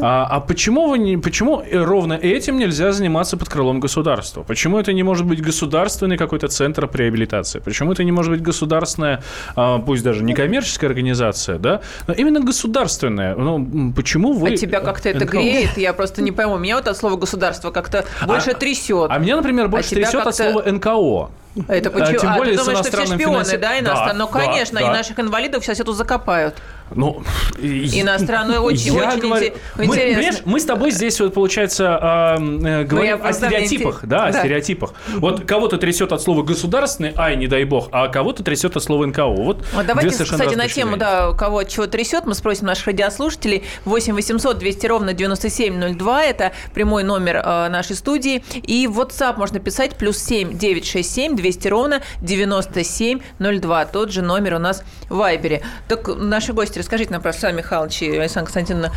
А, 0.00 0.26
а 0.26 0.40
почему, 0.40 0.88
вы 0.88 0.98
не, 0.98 1.16
почему 1.16 1.62
ровно 1.72 2.14
этим 2.14 2.58
нельзя 2.58 2.92
заниматься 2.92 3.36
под 3.36 3.48
крылом 3.48 3.80
государства? 3.80 4.42
Почему 4.42 4.78
это 4.78 4.92
не 4.92 5.02
может 5.02 5.26
быть 5.26 5.42
государственный 5.42 6.16
какой-то 6.16 6.48
центр 6.48 6.86
по 6.86 6.96
реабилитации? 6.96 7.58
Почему 7.58 7.92
это 7.92 8.04
не 8.04 8.12
может 8.12 8.32
быть 8.32 8.42
государственная, 8.42 9.22
а, 9.54 9.78
пусть 9.78 10.02
даже 10.02 10.22
не 10.22 10.34
коммерческая 10.34 10.90
организация, 10.90 11.58
да, 11.58 11.80
но 12.06 12.14
именно 12.14 12.40
государственная? 12.40 13.34
Ну, 13.34 13.92
почему 13.94 14.32
вы... 14.32 14.50
А 14.50 14.56
тебя 14.56 14.75
как-то 14.80 15.08
это 15.08 15.24
греет? 15.24 15.76
Я 15.76 15.92
просто 15.92 16.22
не 16.22 16.32
пойму. 16.32 16.58
Меня 16.58 16.76
вот 16.76 16.88
от 16.88 16.96
слова 16.96 17.16
государство 17.16 17.70
как-то 17.70 18.04
а, 18.20 18.26
больше 18.26 18.54
трясет. 18.54 19.10
А 19.10 19.18
меня, 19.18 19.36
например, 19.36 19.68
больше 19.68 19.94
а 19.94 19.94
трясет 19.96 20.26
от 20.26 20.34
слова 20.34 20.62
НКО. 20.64 21.30
Это 21.68 21.90
почему? 21.90 22.16
А, 22.16 22.20
тем 22.20 22.34
более 22.34 22.54
а, 22.54 22.58
ты 22.58 22.64
думаешь, 22.64 22.86
что 22.86 22.90
все 22.90 23.14
шпионы, 23.14 23.18
финанси... 23.18 23.56
да, 23.56 23.78
иностранные? 23.78 24.12
Да, 24.12 24.18
ну, 24.18 24.28
конечно, 24.28 24.80
да, 24.80 24.86
да. 24.86 24.92
и 24.92 24.96
наших 24.96 25.18
инвалидов 25.18 25.64
сейчас 25.64 25.80
эту 25.80 25.92
закопают. 25.92 26.54
Ну, 26.94 27.22
иностранную 27.58 28.60
очень, 28.60 28.94
я 28.94 29.08
очень 29.08 29.20
говорю, 29.20 29.52
интересно. 29.78 30.42
Мы, 30.44 30.52
мы 30.52 30.60
с 30.60 30.64
тобой 30.64 30.90
здесь 30.92 31.18
вот 31.20 31.34
получается 31.34 32.36
э, 32.38 32.84
говорим 32.84 33.18
о 33.24 33.32
стереотипах, 33.32 34.00
да, 34.04 34.18
да, 34.18 34.26
о 34.26 34.32
стереотипах. 34.32 34.92
Вот 35.16 35.44
кого-то 35.44 35.78
трясет 35.78 36.12
от 36.12 36.22
слова 36.22 36.44
государственный, 36.44 37.12
ай, 37.16 37.36
не 37.36 37.48
дай 37.48 37.64
бог, 37.64 37.88
а 37.90 38.06
кого-то 38.06 38.44
трясет 38.44 38.76
от 38.76 38.84
слова 38.84 39.04
НКО. 39.04 39.26
Вот, 39.26 39.64
вот 39.74 39.86
давайте, 39.86 40.24
кстати, 40.24 40.54
на 40.54 40.68
тему, 40.68 40.96
да, 40.96 41.32
кого 41.32 41.58
от 41.58 41.68
чего 41.68 41.86
трясет, 41.86 42.24
мы 42.24 42.34
спросим 42.34 42.66
наших 42.66 42.86
радиослушателей. 42.86 43.64
8 43.84 44.14
800 44.14 44.58
200 44.58 44.86
ровно 44.86 45.12
9702, 45.12 46.24
это 46.24 46.52
прямой 46.72 47.02
номер 47.02 47.42
э, 47.44 47.68
нашей 47.68 47.96
студии. 47.96 48.44
И 48.62 48.86
в 48.86 49.00
WhatsApp 49.00 49.38
можно 49.38 49.58
писать 49.58 49.96
плюс 49.96 50.18
7 50.18 50.56
967 50.56 51.34
200 51.34 51.45
ровно 51.66 52.02
9702. 52.22 53.84
Тот 53.86 54.10
же 54.10 54.22
номер 54.22 54.54
у 54.54 54.58
нас 54.58 54.82
в 55.08 55.16
Вайбере. 55.16 55.62
Так 55.88 56.08
наши 56.08 56.52
гости 56.52 56.78
расскажите 56.78 57.12
нам 57.12 57.22
про 57.22 57.30
Александра 57.30 57.58
Михайловича 57.58 58.06
и 58.06 58.16
Александра 58.16 58.52
Константиновна. 58.52 58.92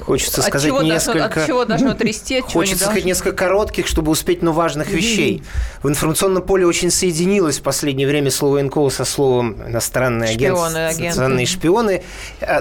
Хочется 0.00 0.40
от 0.40 0.46
сказать 0.46 0.68
чего 0.68 0.82
несколько... 0.82 1.18
Должно, 1.18 1.40
от 1.40 1.46
чего 1.46 1.64
должно 1.64 1.94
трясти, 1.94 2.38
от 2.38 2.48
чего 2.48 2.60
Хочется 2.60 2.84
сказать 2.84 3.04
несколько 3.04 3.32
коротких, 3.32 3.86
чтобы 3.86 4.12
успеть, 4.12 4.42
но 4.42 4.52
важных 4.52 4.88
вещей. 4.88 5.42
В 5.82 5.88
информационном 5.88 6.42
поле 6.42 6.66
очень 6.66 6.90
соединилось 6.90 7.58
в 7.58 7.62
последнее 7.62 8.06
время 8.06 8.30
слово 8.30 8.62
НКО 8.62 8.90
со 8.90 9.04
словом 9.04 9.68
иностранные 9.68 10.34
шпионы, 10.34 10.86
агенты, 10.86 11.20
агенты. 11.20 11.46
шпионы. 11.46 12.02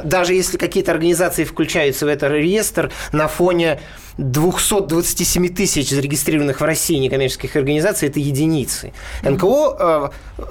Даже 0.03 0.33
если 0.33 0.57
какие-то 0.57 0.91
организации 0.91 1.43
включаются 1.43 2.05
в 2.05 2.09
этот 2.09 2.31
реестр 2.31 2.91
на 3.11 3.27
фоне 3.27 3.79
227 4.17 5.49
тысяч 5.49 5.89
зарегистрированных 5.89 6.61
в 6.61 6.63
России 6.63 6.97
некоммерческих 6.97 7.55
организаций– 7.55 8.07
это 8.09 8.19
единицы. 8.19 8.93
НКО 9.23 9.77
э, 9.79 10.09
э, 10.37 10.43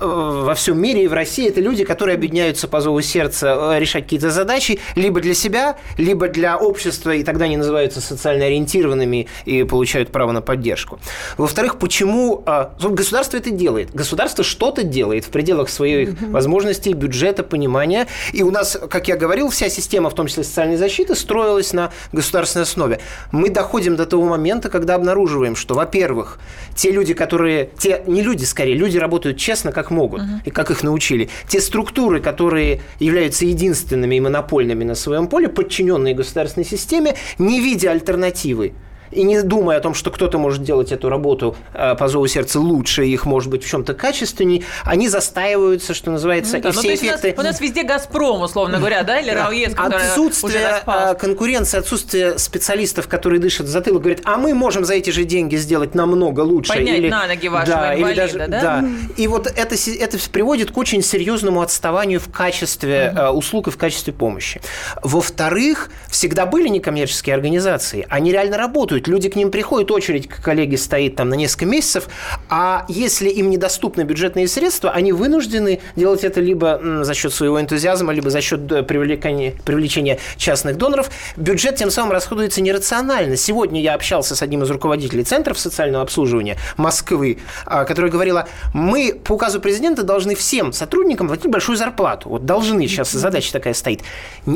во 0.44 0.54
всем 0.54 0.80
мире 0.80 1.04
и 1.04 1.08
в 1.08 1.12
России– 1.12 1.48
это 1.48 1.60
люди, 1.60 1.84
которые 1.84 2.16
объединяются 2.16 2.68
по 2.68 2.80
зову 2.80 3.00
сердца 3.00 3.74
э, 3.74 3.78
решать 3.78 4.04
какие-то 4.04 4.30
задачи 4.30 4.80
либо 4.96 5.20
для 5.20 5.34
себя, 5.34 5.76
либо 5.98 6.28
для 6.28 6.56
общества, 6.61 7.11
и 7.12 7.25
тогда 7.25 7.47
они 7.47 7.57
называются 7.57 8.00
социально 8.00 8.45
ориентированными 8.47 9.26
и 9.45 9.64
получают 9.64 10.11
право 10.11 10.33
на 10.33 10.43
поддержку. 10.43 11.00
Во-вторых, 11.37 11.79
почему 11.79 12.45
государство 12.81 13.37
это 13.37 13.50
делает? 13.50 13.95
Государство 13.95 14.45
что-то 14.45 14.83
делает 14.83 15.25
в 15.25 15.31
пределах 15.31 15.69
своих 15.69 16.21
возможностей, 16.23 16.93
бюджета, 16.93 17.43
понимания. 17.43 18.07
И 18.33 18.43
у 18.43 18.50
нас, 18.50 18.79
как 18.90 19.09
я 19.09 19.17
говорил, 19.17 19.49
вся 19.50 19.69
система, 19.69 20.11
в 20.11 20.14
том 20.14 20.26
числе 20.26 20.45
социальной 20.45 20.76
защиты, 20.76 21.14
строилась 21.14 21.73
на 21.73 21.93
государственной 22.12 22.64
основе. 22.64 23.00
Мы 23.33 23.50
доходим 23.50 23.97
до 23.97 24.07
того 24.07 24.25
момента, 24.25 24.69
когда 24.69 24.95
обнаруживаем, 24.95 25.57
что, 25.57 25.75
во-первых, 25.75 26.38
те 26.75 26.90
люди, 26.90 27.14
которые... 27.14 27.71
Те, 27.79 28.02
не 28.07 28.23
люди, 28.23 28.45
скорее, 28.45 28.75
люди 28.75 28.99
работают 28.99 29.38
честно, 29.38 29.73
как 29.73 29.90
могут, 29.90 30.21
uh-huh. 30.21 30.40
и 30.45 30.50
как 30.50 30.71
их 30.71 30.83
научили. 30.83 31.29
Те 31.49 31.61
структуры, 31.61 32.21
которые 32.21 32.81
являются 32.99 33.45
единственными 33.45 34.17
и 34.17 34.21
монопольными 34.21 34.85
на 34.85 34.95
своем 34.95 35.29
поле, 35.29 35.49
подчиненные 35.49 36.14
государственной 36.14 36.50
системе, 36.64 37.14
не 37.38 37.61
видя 37.61 37.90
альтернативы, 37.90 38.73
и 39.11 39.23
не 39.23 39.43
думая 39.43 39.79
о 39.79 39.81
том, 39.81 39.95
что 39.95 40.11
кто-то 40.11 40.38
может 40.38 40.62
делать 40.62 40.93
эту 40.93 41.09
работу 41.09 41.57
э, 41.75 41.95
по 41.97 42.09
зову 42.09 42.26
сердца 42.26 42.61
лучше, 42.61 43.07
их 43.07 43.26
может 43.26 43.50
быть 43.50 43.64
в 43.64 43.69
чем-то 43.69 43.95
качественней, 43.95 44.64
они 44.85 45.09
застаиваются, 45.09 45.95
что 45.95 46.11
называется, 46.11 46.57
ну, 46.57 46.62
да, 46.62 46.69
и 46.69 46.73
ну, 46.73 46.81
все 46.81 46.95
эффекты... 46.95 47.29
У 47.29 47.37
нас, 47.37 47.40
у 47.40 47.43
нас 47.43 47.61
везде 47.61 47.83
«Газпром», 47.83 48.43
условно 48.43 48.79
говоря, 48.79 49.02
да, 49.02 49.21
или 49.21 49.31
РАОЕС, 49.31 49.73
Отсутствие 49.76 50.83
э, 50.87 51.14
конкуренции, 51.14 51.79
отсутствие 51.79 52.38
специалистов, 52.38 53.09
которые 53.09 53.40
дышат 53.40 53.67
в 53.67 53.71
затылок, 53.71 54.02
говорят, 54.02 54.21
а 54.25 54.37
мы 54.37 54.55
можем 54.55 54.85
за 54.85 54.95
эти 54.95 55.11
же 55.11 55.25
деньги 55.25 55.57
сделать 55.57 55.95
намного 55.95 56.40
лучше. 56.40 56.73
Поднять 56.73 56.99
или, 56.99 57.09
на 57.09 57.26
ноги 57.26 57.49
вашего 57.49 57.76
да, 57.76 57.97
инвалида, 57.97 58.25
или 58.25 58.33
даже, 58.33 58.50
да? 58.50 58.61
да? 58.61 58.85
И 59.17 59.26
вот 59.26 59.47
это, 59.47 59.75
это 59.75 60.19
приводит 60.31 60.71
к 60.71 60.79
очень 60.79 61.02
серьезному 61.02 61.62
отставанию 61.62 62.21
в 62.21 62.31
качестве 62.31 63.14
угу. 63.14 63.38
услуг 63.38 63.69
и 63.69 63.71
в 63.71 63.76
качестве 63.76 64.12
помощи. 64.12 64.61
Во-вторых, 65.02 65.90
всегда 66.09 66.47
были 66.47 66.69
некоммерческие 66.69 67.35
организации, 67.35 68.07
они 68.09 68.33
реально 68.33 68.57
работают 68.57 69.00
работают, 69.00 69.09
люди 69.09 69.28
к 69.28 69.37
ним 69.37 69.50
приходят, 69.50 69.90
очередь 69.90 70.28
к 70.28 70.42
коллеге 70.42 70.76
стоит 70.76 71.16
там 71.16 71.28
на 71.28 71.35
несколько 71.35 71.66
месяцев, 71.66 72.09
а 72.49 72.85
если 72.88 73.28
им 73.28 73.50
недоступны 73.50 74.02
бюджетные 74.02 74.49
средства, 74.49 74.90
они 74.90 75.12
вынуждены 75.12 75.80
делать 75.97 76.25
это 76.25 76.40
либо 76.40 76.80
за 77.02 77.14
счет 77.14 77.33
своего 77.33 77.61
энтузиазма, 77.61 78.12
либо 78.12 78.30
за 78.30 78.40
счет 78.40 78.71
э, 78.73 78.83
привлечения, 78.83 79.54
привлечения 79.64 80.19
частных 80.37 80.76
доноров. 80.76 81.11
Бюджет 81.37 81.76
тем 81.76 81.90
самым 81.90 82.12
расходуется 82.12 82.61
нерационально. 82.61 83.37
Сегодня 83.37 83.80
я 83.80 83.95
общался 83.95 84.37
с 84.37 84.42
одним 84.42 84.62
из 84.62 84.71
руководителей 84.71 85.25
центров 85.25 85.59
социального 85.59 86.02
обслуживания 86.02 86.57
Москвы, 86.76 87.38
а, 87.66 87.85
которая 87.85 88.11
говорила, 88.11 88.49
мы 88.75 89.14
по 89.25 89.33
указу 89.33 89.61
президента 89.61 90.02
должны 90.02 90.35
всем 90.35 90.73
сотрудникам 90.73 91.28
платить 91.28 91.50
большую 91.50 91.76
зарплату. 91.76 92.28
Вот 92.28 92.47
должны, 92.47 92.87
сейчас 92.87 93.11
задача 93.12 93.52
такая 93.52 93.75
стоит. 93.75 94.00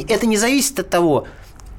Это 0.09 0.27
не 0.27 0.37
зависит 0.37 0.79
от 0.79 0.91
того, 0.91 1.27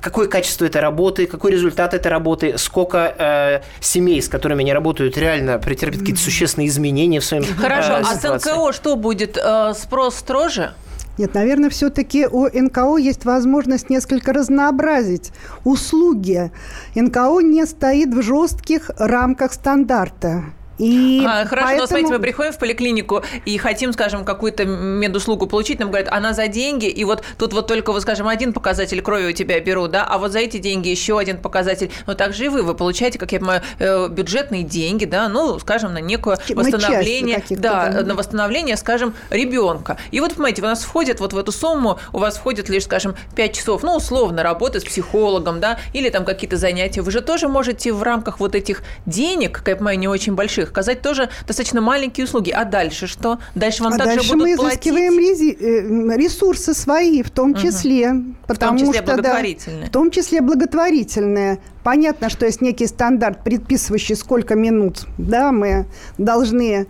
какое 0.06 0.28
качество 0.28 0.66
этой 0.66 0.82
работы, 0.82 1.26
какой 1.26 1.52
результат 1.52 1.96
этой 1.96 2.10
работы, 2.10 2.60
сколько 2.60 3.16
э, 3.18 3.62
семей, 3.80 4.22
с 4.22 4.30
которыми 4.30 4.62
они 4.62 4.72
работают, 4.72 5.18
реально 5.18 5.58
претерпят 5.58 6.02
какие-то 6.02 6.22
существенные 6.22 6.68
изменения 6.68 7.20
в 7.20 7.26
своем 7.26 7.44
Хорошо, 7.44 7.94
э, 7.94 8.04
а 8.06 8.16
с 8.16 8.24
НКО 8.24 8.72
что 8.72 8.98
будет? 8.98 9.36
Э, 9.36 9.74
спрос 9.74 10.18
строже? 10.18 10.76
Нет, 11.18 11.34
наверное, 11.34 11.72
все-таки 11.72 12.28
у 12.28 12.46
НКО 12.46 12.98
есть 12.98 13.26
возможность 13.26 13.90
несколько 13.90 14.32
разнообразить 14.32 15.32
услуги. 15.64 16.52
НКО 16.94 17.40
не 17.40 17.66
стоит 17.66 18.14
в 18.14 18.22
жестких 18.22 18.92
рамках 19.00 19.54
стандарта. 19.54 20.44
И 20.78 21.24
а, 21.26 21.46
хорошо, 21.46 21.68
поэтому... 21.68 21.82
но 21.82 21.88
смотрите, 21.88 22.14
мы 22.14 22.20
приходим 22.20 22.52
в 22.52 22.58
поликлинику 22.58 23.24
и 23.46 23.58
хотим, 23.58 23.94
скажем, 23.94 24.26
какую-то 24.26 24.66
медуслугу 24.66 25.48
получить, 25.48 25.80
нам 25.80 25.90
говорят, 25.90 26.12
она 26.12 26.34
за 26.34 26.48
деньги, 26.48 26.88
и 26.88 27.04
вот 27.04 27.24
тут 27.38 27.54
вот 27.54 27.68
только, 27.68 27.92
вот, 27.92 28.02
скажем, 28.02 28.28
один 28.28 28.54
показатель 28.54 29.02
крови 29.02 29.28
у 29.28 29.32
тебя 29.32 29.60
берут, 29.60 29.92
да, 29.92 30.06
а 30.06 30.18
вот 30.18 30.32
за 30.32 30.40
эти 30.40 30.58
деньги 30.58 30.90
еще 30.90 31.18
один 31.18 31.38
показатель. 31.38 31.92
Но 32.08 32.14
также 32.14 32.46
и 32.46 32.50
вы, 32.50 32.64
вы 32.64 32.76
получаете, 32.76 33.20
как 33.20 33.32
я 33.32 33.40
понимаю, 33.40 33.62
э, 33.80 34.08
бюджетные 34.10 34.64
деньги, 34.64 35.06
да, 35.06 35.30
ну, 35.30 35.60
скажем, 35.60 35.94
на 35.94 36.00
некое 36.00 36.38
восстановление, 36.50 37.44
да, 37.50 37.90
да, 37.90 38.02
на 38.04 38.16
восстановление, 38.16 38.78
скажем, 38.78 39.14
ребенка. 39.30 39.98
И 40.12 40.20
вот, 40.20 40.34
понимаете, 40.34 40.62
у 40.62 40.66
нас 40.66 40.84
входит 40.84 41.20
вот 41.20 41.34
в 41.34 41.38
эту 41.38 41.52
сумму, 41.52 42.00
у 42.14 42.20
вас 42.20 42.38
входит 42.38 42.70
лишь, 42.70 42.84
скажем, 42.84 43.16
5 43.36 43.54
часов, 43.54 43.84
ну, 43.84 43.96
условно, 43.96 44.44
работы 44.44 44.80
с 44.80 44.84
психологом, 44.84 45.60
да, 45.60 45.80
или 45.94 46.10
там 46.10 46.26
какие-то 46.26 46.58
занятия. 46.58 47.02
Вы 47.02 47.12
же 47.12 47.22
тоже 47.22 47.48
можете 47.48 47.94
в 47.94 48.04
рамках 48.04 48.40
вот 48.40 48.56
этих 48.56 48.84
денег, 49.06 49.54
как 49.54 49.68
я 49.70 49.76
понимаю, 49.76 50.00
не 50.00 50.08
очень 50.08 50.34
больших, 50.36 50.65
их 50.66 50.72
оказать 50.72 51.02
тоже 51.02 51.30
достаточно 51.48 51.82
маленькие 51.82 52.26
услуги. 52.26 52.52
А 52.52 52.66
дальше 52.66 53.08
что? 53.08 53.40
Дальше 53.56 53.84
вам 53.84 53.94
а 53.94 53.98
также 53.98 54.16
дальше 54.16 54.34
будут 54.34 54.44
мы 54.44 54.54
изыскиваем 54.54 55.16
платить? 55.16 55.62
Э, 55.62 56.18
ресурсы 56.18 56.74
свои, 56.74 57.24
в 57.24 57.32
том 57.32 57.56
числе. 57.56 58.12
Угу. 58.12 58.36
Потому 58.48 58.78
в 58.78 58.80
том 58.80 58.88
числе 58.88 59.04
что, 59.04 59.16
благотворительные. 59.16 59.82
Да, 59.82 59.88
в 59.88 59.92
том 59.92 60.12
числе 60.12 60.42
благотворительные. 60.42 61.60
Понятно, 61.84 62.30
что 62.30 62.46
есть 62.46 62.62
некий 62.62 62.88
стандарт, 62.88 63.44
предписывающий, 63.44 64.16
сколько 64.16 64.56
минут 64.56 65.06
да, 65.18 65.52
мы 65.52 65.86
должны 66.18 66.88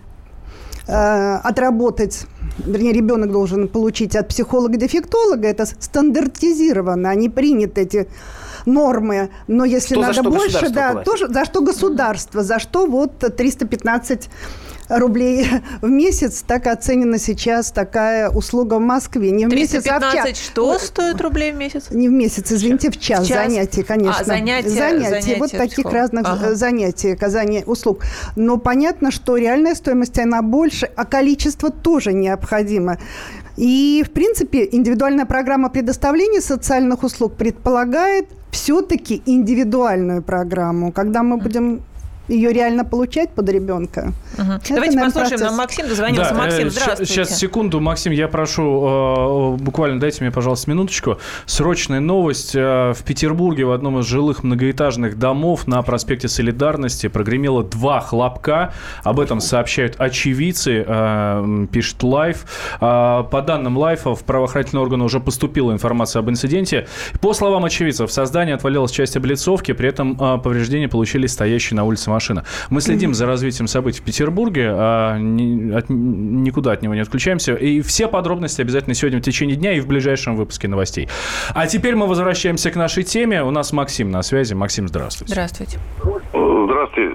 э, 0.88 1.34
отработать 1.42 2.26
вернее, 2.58 2.92
ребенок 2.92 3.32
должен 3.32 3.68
получить 3.68 4.16
от 4.16 4.28
психолога-дефектолога, 4.28 5.48
это 5.48 5.66
стандартизировано, 5.66 7.10
они 7.10 7.28
приняты 7.28 7.82
эти 7.82 8.08
нормы, 8.66 9.30
но 9.46 9.64
если 9.64 9.94
что 9.94 10.02
надо 10.02 10.22
больше, 10.22 10.68
да, 10.68 11.02
тоже 11.02 11.28
за 11.28 11.44
что 11.44 11.60
государство, 11.62 12.42
за 12.42 12.58
что 12.58 12.86
вот 12.86 13.18
315 13.18 14.28
рублей 14.88 15.46
в 15.80 15.88
месяц. 15.88 16.42
Так 16.46 16.66
оценена 16.66 17.18
сейчас 17.18 17.70
такая 17.70 18.30
услуга 18.30 18.74
в 18.74 18.80
Москве. 18.80 19.30
Не 19.30 19.46
в 19.46 19.50
315 19.50 19.82
месяц, 19.82 19.90
а 19.90 20.22
в 20.22 20.28
час. 20.28 20.38
что 20.38 20.78
стоит 20.78 21.20
рублей 21.20 21.52
в 21.52 21.56
месяц? 21.56 21.86
Не 21.90 22.08
в 22.08 22.12
месяц, 22.12 22.52
извините, 22.52 22.90
в 22.90 22.98
час, 22.98 23.24
в 23.24 23.28
час. 23.28 23.48
занятий, 23.48 23.82
конечно. 23.82 24.20
А, 24.20 24.24
занятия, 24.24 24.68
занятия, 24.68 25.08
занятия 25.08 25.36
вот 25.38 25.50
таких 25.50 25.74
психолог. 25.74 25.94
разных 25.94 26.26
ага. 26.26 26.54
занятий, 26.54 27.12
оказания 27.12 27.64
услуг. 27.64 28.02
Но 28.36 28.58
понятно, 28.58 29.10
что 29.10 29.36
реальная 29.36 29.74
стоимость, 29.74 30.18
она 30.18 30.42
больше, 30.42 30.88
а 30.96 31.04
количество 31.04 31.70
тоже 31.70 32.12
необходимо. 32.12 32.98
И, 33.56 34.04
в 34.06 34.10
принципе, 34.10 34.68
индивидуальная 34.70 35.24
программа 35.24 35.70
предоставления 35.70 36.40
социальных 36.40 37.02
услуг 37.02 37.34
предполагает 37.36 38.28
все-таки 38.50 39.22
индивидуальную 39.26 40.22
программу, 40.22 40.92
когда 40.92 41.22
мы 41.22 41.38
будем 41.38 41.80
ее 42.28 42.52
реально 42.52 42.84
получать 42.84 43.30
под 43.30 43.48
ребенка. 43.48 44.12
Угу. 44.38 44.52
Это, 44.52 44.74
Давайте 44.74 44.96
наверное, 44.96 45.04
послушаем, 45.04 45.28
процесс. 45.30 45.40
нам 45.40 45.56
Максим 45.56 45.88
дозвонился. 45.88 46.30
Да, 46.30 46.38
Максим, 46.38 46.66
э, 46.66 46.70
здравствуйте. 46.70 47.12
Сейчас, 47.12 47.38
секунду, 47.38 47.80
Максим, 47.80 48.12
я 48.12 48.28
прошу, 48.28 49.56
э, 49.58 49.62
буквально 49.62 50.00
дайте 50.00 50.22
мне, 50.22 50.32
пожалуйста, 50.32 50.70
минуточку. 50.70 51.18
Срочная 51.46 52.00
новость. 52.00 52.54
Э, 52.54 52.92
в 52.94 53.02
Петербурге 53.04 53.64
в 53.64 53.72
одном 53.72 53.98
из 54.00 54.06
жилых 54.06 54.42
многоэтажных 54.42 55.18
домов 55.18 55.66
на 55.66 55.80
проспекте 55.82 56.28
Солидарности 56.28 57.08
прогремело 57.08 57.62
два 57.62 58.00
хлопка. 58.00 58.72
Об 59.04 59.20
этом 59.20 59.40
сообщают 59.40 59.96
очевидцы, 59.98 60.86
пишет 61.72 62.02
Лайф. 62.02 62.44
По 62.80 63.44
данным 63.46 63.76
Лайфа, 63.78 64.14
в 64.14 64.24
правоохранительные 64.24 64.82
органы 64.82 65.04
уже 65.04 65.20
поступила 65.20 65.72
информация 65.72 66.20
об 66.20 66.30
инциденте. 66.30 66.86
По 67.20 67.34
словам 67.34 67.64
очевидцев, 67.64 68.10
в 68.10 68.26
здании 68.26 68.54
отвалилась 68.54 68.90
часть 68.90 69.16
облицовки, 69.16 69.72
при 69.72 69.88
этом 69.88 70.16
повреждения 70.16 70.88
получили 70.88 71.26
стоящие 71.26 71.76
на 71.76 71.84
улице 71.84 72.10
машина. 72.16 72.44
Мы 72.70 72.80
следим 72.80 73.12
за 73.12 73.26
развитием 73.26 73.66
событий 73.68 74.00
в 74.00 74.04
Петербурге, 74.04 74.70
а 74.72 75.18
ни, 75.18 75.70
от, 75.72 75.90
никуда 75.90 76.72
от 76.72 76.80
него 76.80 76.94
не 76.94 77.00
отключаемся. 77.00 77.54
И 77.54 77.82
все 77.82 78.08
подробности 78.08 78.62
обязательно 78.62 78.94
сегодня 78.94 79.18
в 79.18 79.22
течение 79.22 79.56
дня 79.56 79.72
и 79.74 79.80
в 79.80 79.86
ближайшем 79.86 80.34
выпуске 80.34 80.66
новостей. 80.66 81.08
А 81.54 81.66
теперь 81.66 81.94
мы 81.94 82.06
возвращаемся 82.06 82.70
к 82.70 82.76
нашей 82.76 83.02
теме. 83.02 83.42
У 83.42 83.50
нас 83.50 83.72
Максим 83.72 84.10
на 84.10 84.22
связи. 84.22 84.54
Максим, 84.54 84.88
здравствуйте. 84.88 85.32
Здравствуйте. 85.34 85.78
Здравствуйте. 86.32 87.10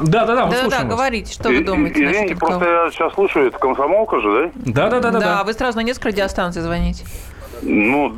Да, 0.00 0.24
да, 0.24 0.26
да, 0.26 0.36
да, 0.36 0.46
мы 0.46 0.52
да, 0.52 0.68
да, 0.68 0.84
говорите, 0.84 1.32
что 1.32 1.48
вы 1.48 1.64
думаете? 1.64 2.04
Извините, 2.04 2.36
просто 2.36 2.64
я 2.64 2.90
сейчас 2.90 3.12
слушаю, 3.12 3.48
это 3.48 3.58
комсомолка 3.58 4.20
же, 4.20 4.52
да? 4.54 4.88
Да, 4.88 4.90
да, 4.90 5.00
да, 5.00 5.10
да. 5.10 5.20
Да, 5.20 5.44
вы 5.44 5.52
сразу 5.52 5.78
на 5.78 5.82
несколько 5.82 6.08
радиостанций 6.08 6.62
звоните. 6.62 7.04
Ну, 7.62 8.16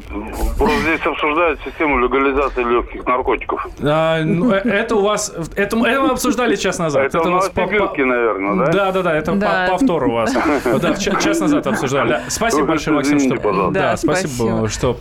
просто 0.59 0.81
здесь 0.81 1.01
обсуждают 1.05 1.61
систему 1.65 1.99
легализации 1.99 2.63
легких 2.63 3.05
наркотиков. 3.07 3.67
А, 3.83 4.23
ну, 4.23 4.53
э, 4.53 4.59
это 4.59 4.97
у 4.97 5.03
вас... 5.03 5.33
Это, 5.55 5.77
это 5.77 5.77
мы 5.77 6.11
обсуждали 6.11 6.57
час 6.57 6.79
назад. 6.79 7.05
Это, 7.05 7.19
это 7.19 7.29
у 7.29 7.33
нас 7.33 7.49
по, 7.51 7.67
по... 7.67 7.71
наверное, 7.71 8.67
да? 8.67 8.73
Да, 8.73 8.93
да, 8.93 9.03
да, 9.03 9.17
это 9.17 9.33
да. 9.33 9.67
повтор 9.71 10.05
у 10.05 10.13
вас. 10.13 10.33
Да, 10.33 10.95
час 10.95 11.41
назад 11.41 11.67
обсуждали. 11.67 12.09
Да. 12.09 12.23
Спасибо 12.29 12.67
большое, 12.67 12.97
Максим, 12.97 13.21
что... 13.21 13.71
Да, 13.71 13.97
спасибо, 13.97 14.69
что 14.69 14.99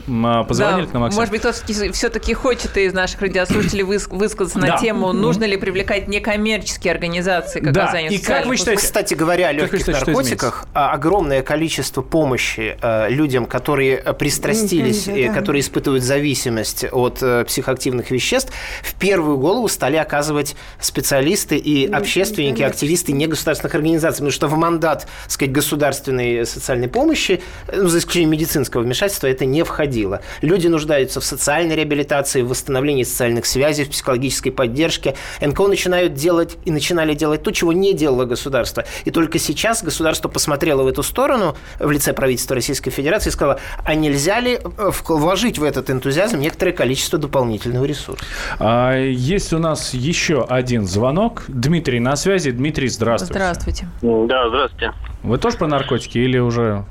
позвонили 0.47 0.87
к 0.87 0.93
нам, 0.93 1.03
Максим. 1.03 1.19
Может 1.19 1.31
быть, 1.31 1.41
кто-то 1.41 1.93
все-таки 1.93 2.33
хочет 2.33 2.75
из 2.77 2.93
наших 2.93 3.21
радиослушателей 3.21 3.83
высказаться 3.83 4.59
на 4.59 4.77
тему, 4.77 5.13
нужно 5.13 5.45
ли 5.45 5.57
привлекать 5.57 6.07
некоммерческие 6.07 6.91
организации 6.93 7.59
к 7.59 7.67
оказанию 7.67 8.11
и 8.11 8.17
как 8.17 8.45
вы 8.45 8.57
считаете... 8.57 8.81
Кстати 8.81 9.13
говоря, 9.13 9.47
о 9.47 9.51
легких 9.53 9.87
наркотиках, 9.87 10.65
огромное 10.73 11.41
количество 11.41 12.01
помощи 12.01 12.77
э, 12.81 13.09
людям, 13.09 13.45
которые 13.45 13.97
при 14.13 14.29
пристрастились, 14.33 15.07
mm-hmm, 15.07 15.27
да. 15.27 15.33
которые 15.33 15.61
испытывают 15.61 16.03
зависимость 16.03 16.85
от 16.91 17.21
э, 17.21 17.45
психоактивных 17.45 18.11
веществ, 18.11 18.51
в 18.81 18.95
первую 18.95 19.37
голову 19.37 19.67
стали 19.67 19.95
оказывать 19.97 20.55
специалисты 20.79 21.57
и 21.57 21.85
mm-hmm, 21.85 21.95
общественники, 21.95 22.61
mm-hmm. 22.61 22.67
активисты 22.67 23.11
негосударственных 23.11 23.75
организаций, 23.75 24.17
потому 24.17 24.31
что 24.31 24.47
в 24.47 24.57
мандат, 24.57 25.07
так 25.23 25.31
сказать, 25.31 25.51
государственной 25.51 26.45
социальной 26.45 26.87
помощи, 26.87 27.41
ну, 27.71 27.87
за 27.87 27.99
исключением 27.99 28.31
медицинского 28.31 28.81
вмешательства, 28.81 29.27
это 29.27 29.45
не 29.45 29.63
входило. 29.63 30.21
Люди 30.41 30.67
нуждаются 30.67 31.19
в 31.19 31.25
социальной 31.25 31.75
реабилитации, 31.75 32.41
в 32.41 32.49
восстановлении 32.49 33.03
социальных 33.03 33.45
связей, 33.45 33.83
в 33.83 33.89
психологической 33.89 34.51
поддержке. 34.51 35.15
НКО 35.41 35.67
начинают 35.67 36.13
делать 36.13 36.57
и 36.65 36.71
начинали 36.71 37.13
делать 37.13 37.43
то, 37.43 37.51
чего 37.51 37.73
не 37.73 37.93
делало 37.93 38.25
государство. 38.25 38.85
И 39.05 39.11
только 39.11 39.39
сейчас 39.39 39.83
государство 39.83 40.29
посмотрело 40.29 40.83
в 40.83 40.87
эту 40.87 41.03
сторону 41.03 41.55
в 41.79 41.91
лице 41.91 42.13
правительства 42.13 42.55
Российской 42.55 42.91
Федерации 42.91 43.29
и 43.29 43.31
сказало, 43.31 43.59
а 43.83 43.95
нельзя 43.95 44.22
нельзя 44.23 44.39
ли 44.39 44.55
э, 44.55 44.91
вложить 45.07 45.59
в 45.59 45.63
этот 45.63 45.89
энтузиазм 45.89 46.39
некоторое 46.39 46.71
количество 46.71 47.19
дополнительного 47.19 47.85
ресурса? 47.85 48.23
А, 48.59 48.95
есть 48.97 49.51
у 49.53 49.59
нас 49.59 49.93
еще 49.93 50.45
один 50.45 50.85
звонок. 50.87 51.43
Дмитрий 51.47 51.99
на 51.99 52.15
связи. 52.15 52.51
Дмитрий, 52.51 52.87
здравствуйте. 52.87 53.33
Здравствуйте. 53.33 53.87
Да, 54.01 54.49
здравствуйте. 54.49 54.93
Вы 55.23 55.37
тоже 55.37 55.57
про 55.57 55.67
наркотики 55.67 56.17
или 56.17 56.37
уже 56.37 56.85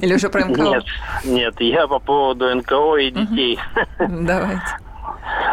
или 0.00 0.14
уже 0.14 0.28
про 0.28 0.46
НКО? 0.46 0.62
Нет, 0.62 0.84
нет, 1.24 1.60
я 1.60 1.86
по 1.86 1.98
поводу 1.98 2.54
НКО 2.54 2.96
и 2.96 3.10
детей. 3.10 3.58
Давайте. 3.98 4.62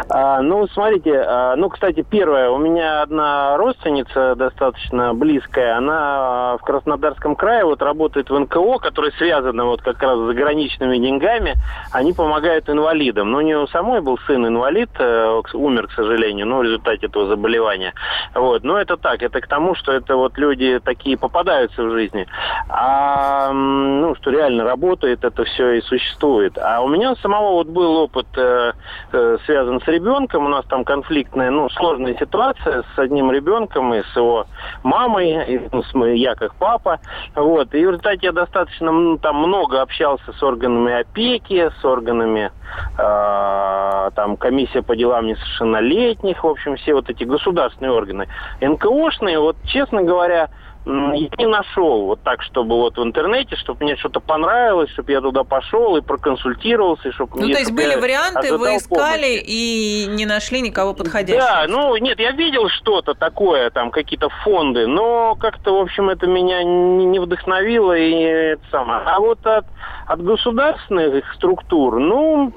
А, 0.08 0.42
ну, 0.42 0.66
смотрите, 0.68 1.24
а, 1.26 1.56
ну, 1.56 1.68
кстати, 1.68 2.04
первое, 2.08 2.50
у 2.50 2.58
меня 2.58 3.02
одна 3.02 3.56
родственница 3.56 4.34
достаточно 4.34 5.14
близкая, 5.14 5.76
она 5.76 6.56
в 6.58 6.64
Краснодарском 6.64 7.36
крае 7.36 7.64
вот 7.64 7.82
работает 7.82 8.30
в 8.30 8.38
НКО, 8.38 8.78
которая 8.78 9.12
связана 9.12 9.64
вот 9.64 9.82
как 9.82 10.02
раз 10.02 10.18
с 10.18 10.26
заграничными 10.26 10.98
деньгами, 10.98 11.54
они 11.92 12.12
помогают 12.12 12.68
инвалидам. 12.68 13.30
Но 13.30 13.38
ну, 13.38 13.38
у 13.38 13.46
нее 13.46 13.66
самой 13.68 14.00
был 14.00 14.18
сын 14.26 14.46
инвалид, 14.46 14.90
э, 14.98 15.42
умер, 15.54 15.88
к 15.88 15.92
сожалению, 15.92 16.46
ну, 16.46 16.58
в 16.58 16.62
результате 16.62 17.06
этого 17.06 17.26
заболевания. 17.26 17.94
Вот, 18.34 18.64
но 18.64 18.78
это 18.78 18.96
так, 18.96 19.22
это 19.22 19.40
к 19.40 19.46
тому, 19.46 19.74
что 19.74 19.92
это 19.92 20.16
вот 20.16 20.38
люди 20.38 20.80
такие 20.84 21.16
попадаются 21.16 21.82
в 21.82 21.90
жизни. 21.92 22.26
А, 22.68 23.52
ну, 23.52 24.14
что 24.16 24.30
реально 24.30 24.64
работает, 24.64 25.24
это 25.24 25.44
все 25.44 25.72
и 25.72 25.80
существует. 25.82 26.58
А 26.58 26.80
у 26.80 26.88
меня 26.88 27.14
самого 27.16 27.52
вот 27.54 27.68
был 27.68 27.96
опыт, 27.96 28.26
э, 28.36 28.72
э, 29.12 29.36
связан 29.72 29.80
с 29.80 29.88
ребенком. 29.88 30.46
У 30.46 30.48
нас 30.48 30.64
там 30.66 30.84
конфликтная, 30.84 31.50
ну, 31.50 31.68
сложная 31.70 32.14
ситуация 32.18 32.82
с 32.94 32.98
одним 32.98 33.30
ребенком 33.30 33.94
и 33.94 34.02
с 34.02 34.16
его 34.16 34.46
мамой, 34.82 35.54
и, 35.54 35.60
ну, 35.72 35.82
с, 35.82 35.94
я 36.14 36.34
как 36.34 36.54
папа. 36.56 37.00
Вот. 37.34 37.74
И 37.74 37.84
в 37.84 37.90
результате 37.90 38.26
я 38.26 38.32
достаточно 38.32 39.18
там 39.18 39.36
много 39.36 39.80
общался 39.80 40.32
с 40.32 40.42
органами 40.42 41.00
опеки, 41.00 41.70
с 41.80 41.84
органами 41.84 42.50
э, 42.98 44.10
там 44.14 44.36
комиссия 44.36 44.82
по 44.82 44.96
делам 44.96 45.26
несовершеннолетних, 45.26 46.42
в 46.42 46.46
общем, 46.46 46.76
все 46.76 46.94
вот 46.94 47.08
эти 47.08 47.24
государственные 47.24 47.92
органы. 47.92 48.28
НКОшные, 48.60 49.38
вот, 49.38 49.56
честно 49.64 50.02
говоря, 50.02 50.48
я 50.84 51.28
не 51.38 51.46
нашел 51.46 52.06
вот 52.06 52.22
так, 52.22 52.42
чтобы 52.42 52.76
вот 52.76 52.96
в 52.96 53.02
интернете, 53.02 53.54
чтобы 53.56 53.84
мне 53.84 53.96
что-то 53.96 54.20
понравилось, 54.20 54.90
чтобы 54.90 55.12
я 55.12 55.20
туда 55.20 55.44
пошел 55.44 55.96
и 55.96 56.00
проконсультировался, 56.00 57.08
и 57.08 57.12
чтобы 57.12 57.32
Ну, 57.36 57.44
мне, 57.44 57.54
то 57.54 57.60
есть 57.60 57.72
были 57.72 57.94
варианты, 57.94 58.56
вы 58.56 58.76
искали 58.76 59.38
помощи. 59.38 59.44
и 59.46 60.06
не 60.10 60.26
нашли 60.26 60.60
никого 60.60 60.94
подходящего? 60.94 61.40
Да, 61.40 61.64
ну, 61.68 61.96
нет, 61.96 62.18
я 62.18 62.32
видел 62.32 62.68
что-то 62.68 63.14
такое, 63.14 63.70
там, 63.70 63.90
какие-то 63.90 64.28
фонды, 64.44 64.86
но 64.86 65.36
как-то, 65.36 65.78
в 65.78 65.82
общем, 65.82 66.10
это 66.10 66.26
меня 66.26 66.64
не 66.64 67.18
вдохновило 67.20 67.96
и 67.96 68.12
это 68.22 68.62
самое. 68.70 69.02
А 69.06 69.20
вот 69.20 69.46
от, 69.46 69.66
от 70.06 70.22
государственных 70.22 71.32
структур, 71.34 72.00
ну, 72.00 72.52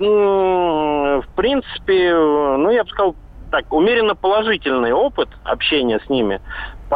в 1.22 1.36
принципе, 1.36 2.14
ну, 2.14 2.72
я 2.72 2.84
бы 2.84 2.90
сказал, 2.90 3.16
так, 3.52 3.72
умеренно 3.72 4.16
положительный 4.16 4.92
опыт 4.92 5.30
общения 5.44 6.00
с 6.06 6.10
ними. 6.10 6.42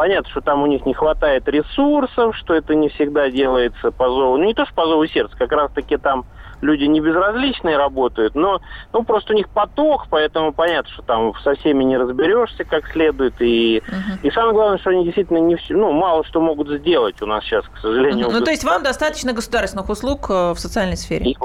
Понятно, 0.00 0.30
что 0.30 0.40
там 0.40 0.62
у 0.62 0.66
них 0.66 0.86
не 0.86 0.94
хватает 0.94 1.46
ресурсов, 1.46 2.34
что 2.34 2.54
это 2.54 2.74
не 2.74 2.88
всегда 2.88 3.28
делается 3.28 3.90
по 3.90 4.08
зову, 4.08 4.38
ну 4.38 4.44
не 4.44 4.54
то, 4.54 4.64
что 4.64 4.74
по 4.74 4.86
зову 4.86 5.06
сердца, 5.06 5.36
как 5.36 5.52
раз-таки 5.52 5.98
там 5.98 6.24
люди 6.62 6.84
не 6.84 7.02
безразличные 7.02 7.76
работают, 7.76 8.34
но 8.34 8.62
ну, 8.94 9.04
просто 9.04 9.34
у 9.34 9.36
них 9.36 9.50
поток, 9.50 10.06
поэтому 10.08 10.54
понятно, 10.54 10.90
что 10.90 11.02
там 11.02 11.34
со 11.44 11.54
всеми 11.56 11.84
не 11.84 11.98
разберешься 11.98 12.64
как 12.64 12.86
следует. 12.86 13.34
И, 13.42 13.82
угу. 13.86 14.26
и 14.26 14.30
самое 14.30 14.54
главное, 14.54 14.78
что 14.78 14.88
они 14.88 15.04
действительно 15.04 15.36
не 15.36 15.56
все, 15.56 15.74
ну, 15.74 15.92
мало 15.92 16.24
что 16.24 16.40
могут 16.40 16.70
сделать 16.70 17.20
у 17.20 17.26
нас 17.26 17.44
сейчас, 17.44 17.66
к 17.66 17.76
сожалению. 17.76 18.30
Ну, 18.32 18.40
то 18.40 18.50
есть 18.50 18.64
вам 18.64 18.82
достаточно 18.82 19.34
государственных 19.34 19.90
услуг 19.90 20.30
э, 20.30 20.52
в 20.52 20.58
социальной 20.58 20.96
сфере? 20.96 21.32
И, 21.32 21.36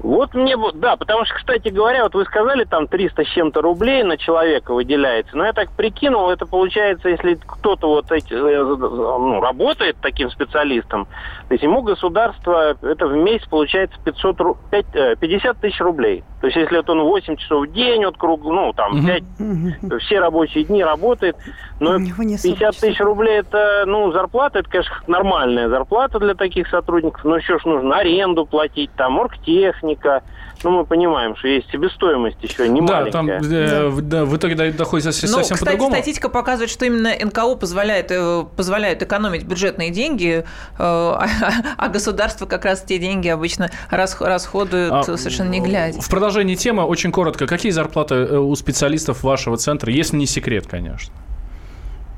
вот 0.00 0.34
мне, 0.34 0.56
да, 0.74 0.96
потому 0.96 1.24
что, 1.24 1.34
кстати 1.34 1.68
говоря, 1.68 2.04
вот 2.04 2.14
вы 2.14 2.24
сказали, 2.24 2.64
там 2.64 2.86
300 2.86 3.24
с 3.24 3.28
чем-то 3.28 3.60
рублей 3.60 4.04
на 4.04 4.16
человека 4.16 4.72
выделяется, 4.72 5.36
но 5.36 5.44
я 5.44 5.52
так 5.52 5.72
прикинул, 5.72 6.30
это 6.30 6.46
получается, 6.46 7.08
если 7.08 7.34
кто-то 7.34 7.88
вот 7.88 8.12
эти, 8.12 8.32
э, 8.32 8.64
ну, 8.64 9.40
работает 9.40 9.96
таким 10.00 10.30
специалистом, 10.30 11.06
то 11.48 11.54
есть 11.54 11.64
ему 11.64 11.82
государство, 11.82 12.76
это 12.80 13.06
в 13.06 13.16
месяц 13.16 13.46
получается 13.48 13.98
500, 14.04 14.36
5, 14.70 15.18
50 15.18 15.60
тысяч 15.60 15.80
рублей. 15.80 16.22
То 16.40 16.46
есть 16.46 16.56
если 16.56 16.76
вот 16.76 16.88
он 16.90 17.02
8 17.02 17.36
часов 17.36 17.66
в 17.66 17.72
день, 17.72 18.04
вот 18.04 18.16
круг, 18.16 18.44
ну, 18.44 18.72
там, 18.72 19.04
5, 19.04 19.22
угу. 19.40 19.98
все 19.98 20.20
рабочие 20.20 20.64
дни 20.64 20.84
работает, 20.84 21.36
но 21.80 21.98
50 21.98 22.76
тысяч 22.76 23.00
рублей 23.00 23.40
это, 23.40 23.84
ну, 23.86 24.12
зарплата, 24.12 24.60
это, 24.60 24.70
конечно, 24.70 24.94
нормальная 25.08 25.68
зарплата 25.68 26.20
для 26.20 26.34
таких 26.34 26.68
сотрудников, 26.68 27.24
но 27.24 27.36
еще 27.36 27.58
ж 27.58 27.64
нужно 27.64 27.96
аренду 27.96 28.46
платить, 28.46 28.90
там, 28.96 29.18
оргтехника, 29.88 30.22
ну, 30.64 30.70
мы 30.70 30.84
понимаем, 30.84 31.36
что 31.36 31.48
есть 31.48 31.70
себестоимость 31.70 32.42
еще 32.42 32.68
не 32.68 32.80
да, 32.80 33.06
Там, 33.10 33.28
э, 33.28 33.40
да. 34.02 34.24
в 34.24 34.36
итоге 34.36 34.72
доходит 34.72 35.04
совсем, 35.04 35.30
ну, 35.30 35.36
совсем 35.38 35.54
кстати, 35.54 35.70
по-другому. 35.70 35.94
статистика 35.94 36.28
показывает, 36.28 36.70
что 36.70 36.84
именно 36.84 37.10
НКО 37.10 37.54
позволяет, 37.54 38.10
э, 38.10 38.44
позволяет 38.56 39.02
экономить 39.02 39.44
бюджетные 39.44 39.90
деньги, 39.90 40.44
э, 40.44 40.44
а, 40.78 41.26
а 41.76 41.88
государство 41.88 42.46
как 42.46 42.64
раз 42.64 42.82
те 42.82 42.98
деньги 42.98 43.28
обычно 43.28 43.70
расходуют 43.90 44.92
а, 44.92 45.02
совершенно 45.04 45.50
не 45.50 45.60
глядя. 45.60 46.00
В 46.00 46.10
продолжении 46.10 46.56
темы, 46.56 46.84
очень 46.84 47.12
коротко, 47.12 47.46
какие 47.46 47.70
зарплаты 47.70 48.14
э, 48.14 48.36
у 48.38 48.54
специалистов 48.56 49.22
вашего 49.22 49.56
центра, 49.56 49.92
если 49.92 50.16
не 50.16 50.26
секрет, 50.26 50.66
конечно? 50.66 51.14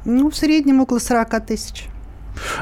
Ну, 0.06 0.30
в 0.30 0.36
среднем 0.36 0.80
около 0.80 0.98
40 0.98 1.46
тысяч. 1.46 1.90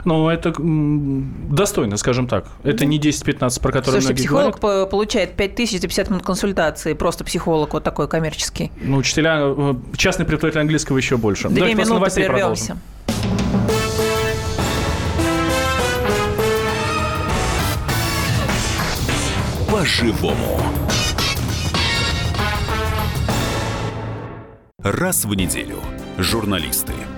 Ну, 0.04 0.28
это 0.28 0.54
достойно, 0.58 1.96
скажем 1.96 2.26
так. 2.26 2.46
Это 2.62 2.84
не 2.84 2.98
10-15, 2.98 3.60
про 3.60 3.72
которые 3.72 4.00
Слушайте, 4.00 4.08
многие 4.08 4.14
психолог 4.22 4.60
говорят. 4.60 4.90
получает 4.90 5.36
5 5.36 5.54
тысяч 5.54 5.80
за 5.80 5.88
50 5.88 6.10
минут 6.10 6.24
консультации. 6.24 6.94
Просто 6.94 7.24
психолог 7.24 7.72
вот 7.72 7.84
такой 7.84 8.08
коммерческий. 8.08 8.70
Ну, 8.80 8.96
учителя, 8.98 9.38
э, 9.40 9.74
частный 9.96 10.26
преподаватель 10.26 10.60
английского 10.60 10.96
еще 10.96 11.16
больше. 11.16 11.48
Две 11.48 11.60
Давайте 11.60 11.82
минуты 11.82 12.14
прервемся. 12.14 12.78
По-живому. 19.70 20.60
Раз 24.82 25.24
в 25.24 25.34
неделю 25.34 25.76
журналисты– 26.18 26.94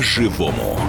По-живому. 0.00 0.80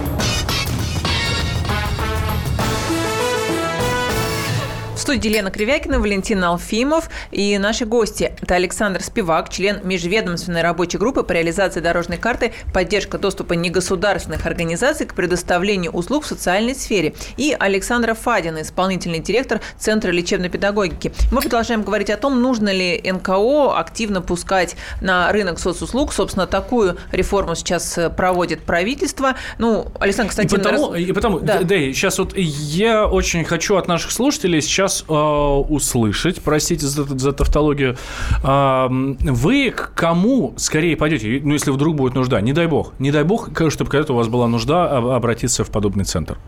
Студии 5.02 5.28
Лена 5.28 5.50
Кривякина, 5.50 5.98
Валентин 5.98 6.42
Алфимов 6.44 7.10
и 7.32 7.58
наши 7.58 7.84
гости. 7.84 8.32
Это 8.40 8.54
Александр 8.54 9.02
Спивак, 9.02 9.48
член 9.48 9.80
межведомственной 9.82 10.62
рабочей 10.62 10.96
группы 10.96 11.24
по 11.24 11.32
реализации 11.32 11.80
дорожной 11.80 12.18
карты 12.18 12.52
«Поддержка 12.72 13.18
доступа 13.18 13.54
негосударственных 13.54 14.46
организаций 14.46 15.04
к 15.04 15.14
предоставлению 15.14 15.90
услуг 15.90 16.24
в 16.24 16.28
социальной 16.28 16.76
сфере». 16.76 17.14
И 17.36 17.54
Александра 17.58 18.14
Фадина, 18.14 18.62
исполнительный 18.62 19.18
директор 19.18 19.60
Центра 19.76 20.12
лечебной 20.12 20.48
педагогики. 20.48 21.12
Мы 21.32 21.40
продолжаем 21.40 21.82
говорить 21.82 22.08
о 22.08 22.16
том, 22.16 22.40
нужно 22.40 22.72
ли 22.72 23.02
НКО 23.04 23.76
активно 23.76 24.22
пускать 24.22 24.76
на 25.00 25.32
рынок 25.32 25.58
соцуслуг. 25.58 26.12
Собственно, 26.12 26.46
такую 26.46 26.96
реформу 27.10 27.56
сейчас 27.56 27.98
проводит 28.16 28.62
правительство. 28.62 29.34
Ну, 29.58 29.88
Александр, 29.98 30.30
кстати... 30.30 30.54
И 30.54 30.56
потому, 30.56 30.92
раз... 30.92 31.00
и 31.00 31.12
потому 31.12 31.40
да. 31.40 31.62
да, 31.62 31.74
сейчас 31.76 32.20
вот 32.20 32.36
я 32.36 33.08
очень 33.08 33.44
хочу 33.44 33.74
от 33.74 33.88
наших 33.88 34.12
слушателей 34.12 34.62
сейчас 34.62 34.91
э, 35.00 35.12
услышать, 35.12 36.42
простите 36.42 36.86
за, 36.86 37.04
за 37.18 37.32
тавтологию, 37.32 37.96
э, 38.42 38.88
вы 38.88 39.70
к 39.70 39.92
кому 39.94 40.54
скорее 40.56 40.96
пойдете, 40.96 41.40
ну, 41.42 41.52
если 41.52 41.70
вдруг 41.70 41.96
будет 41.96 42.14
нужда, 42.14 42.40
не 42.40 42.52
дай 42.52 42.66
бог, 42.66 42.92
не 42.98 43.10
дай 43.10 43.24
бог, 43.24 43.50
чтобы 43.70 43.90
когда-то 43.90 44.12
у 44.12 44.16
вас 44.16 44.28
была 44.28 44.48
нужда 44.48 44.98
обратиться 44.98 45.64
в 45.64 45.70
подобный 45.70 46.04
центр. 46.04 46.38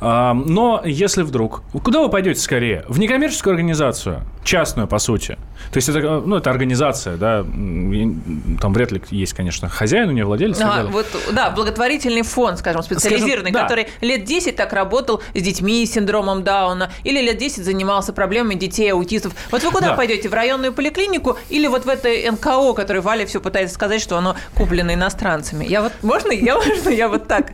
Э, 0.00 0.32
но 0.32 0.82
если 0.84 1.22
вдруг, 1.22 1.62
куда 1.82 2.02
вы 2.02 2.08
пойдете 2.08 2.40
скорее? 2.40 2.84
В 2.88 2.98
некоммерческую 2.98 3.52
организацию, 3.52 4.22
частную, 4.44 4.88
по 4.88 4.98
сути. 4.98 5.38
То 5.70 5.76
есть 5.76 5.88
это, 5.88 6.20
ну, 6.20 6.36
это 6.36 6.50
организация, 6.50 7.16
да, 7.16 7.42
там 7.42 8.72
вряд 8.72 8.92
ли 8.92 9.00
есть, 9.10 9.32
конечно, 9.32 9.68
хозяин 9.68 10.08
у 10.08 10.12
нее, 10.12 10.24
владелец. 10.24 10.60
А, 10.60 10.84
вот, 10.84 11.06
да, 11.32 11.50
благотворительный 11.50 12.22
фонд, 12.22 12.58
скажем, 12.58 12.82
специализированный, 12.82 13.50
скажем, 13.50 13.52
да. 13.52 13.62
который 13.62 13.86
лет 14.00 14.24
10 14.24 14.56
так 14.56 14.72
работал 14.72 15.22
с 15.34 15.42
детьми 15.42 15.86
с 15.86 15.92
синдромом 15.92 16.42
Дауна, 16.42 16.90
или 17.04 17.20
лет 17.20 17.38
10 17.38 17.64
занимался 17.64 17.91
занимался 17.92 18.12
проблемами 18.12 18.54
детей, 18.54 18.90
аутистов. 18.92 19.34
Вот 19.50 19.62
вы 19.62 19.70
куда 19.70 19.88
да. 19.88 19.94
пойдете? 19.94 20.28
В 20.28 20.34
районную 20.34 20.72
поликлинику 20.72 21.36
или 21.50 21.66
вот 21.66 21.84
в 21.84 21.88
это 21.88 22.08
НКО, 22.32 22.72
который 22.72 23.02
Валя 23.02 23.26
все 23.26 23.40
пытается 23.40 23.74
сказать, 23.74 24.00
что 24.00 24.16
оно 24.16 24.34
куплено 24.54 24.94
иностранцами? 24.94 25.64
Я 25.64 25.82
вот, 25.82 25.92
можно, 26.02 26.32
я, 26.32 26.56
можно, 26.66 26.88
я 26.88 27.08
вот 27.08 27.28
так 27.28 27.52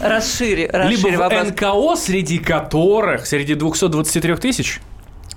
расширю, 0.00 0.68
расширю 0.72 1.10
Либо 1.10 1.18
вопрос. 1.18 1.48
НКО, 1.48 1.96
среди 1.96 2.38
которых, 2.38 3.26
среди 3.26 3.54
223 3.54 4.36
тысяч, 4.36 4.80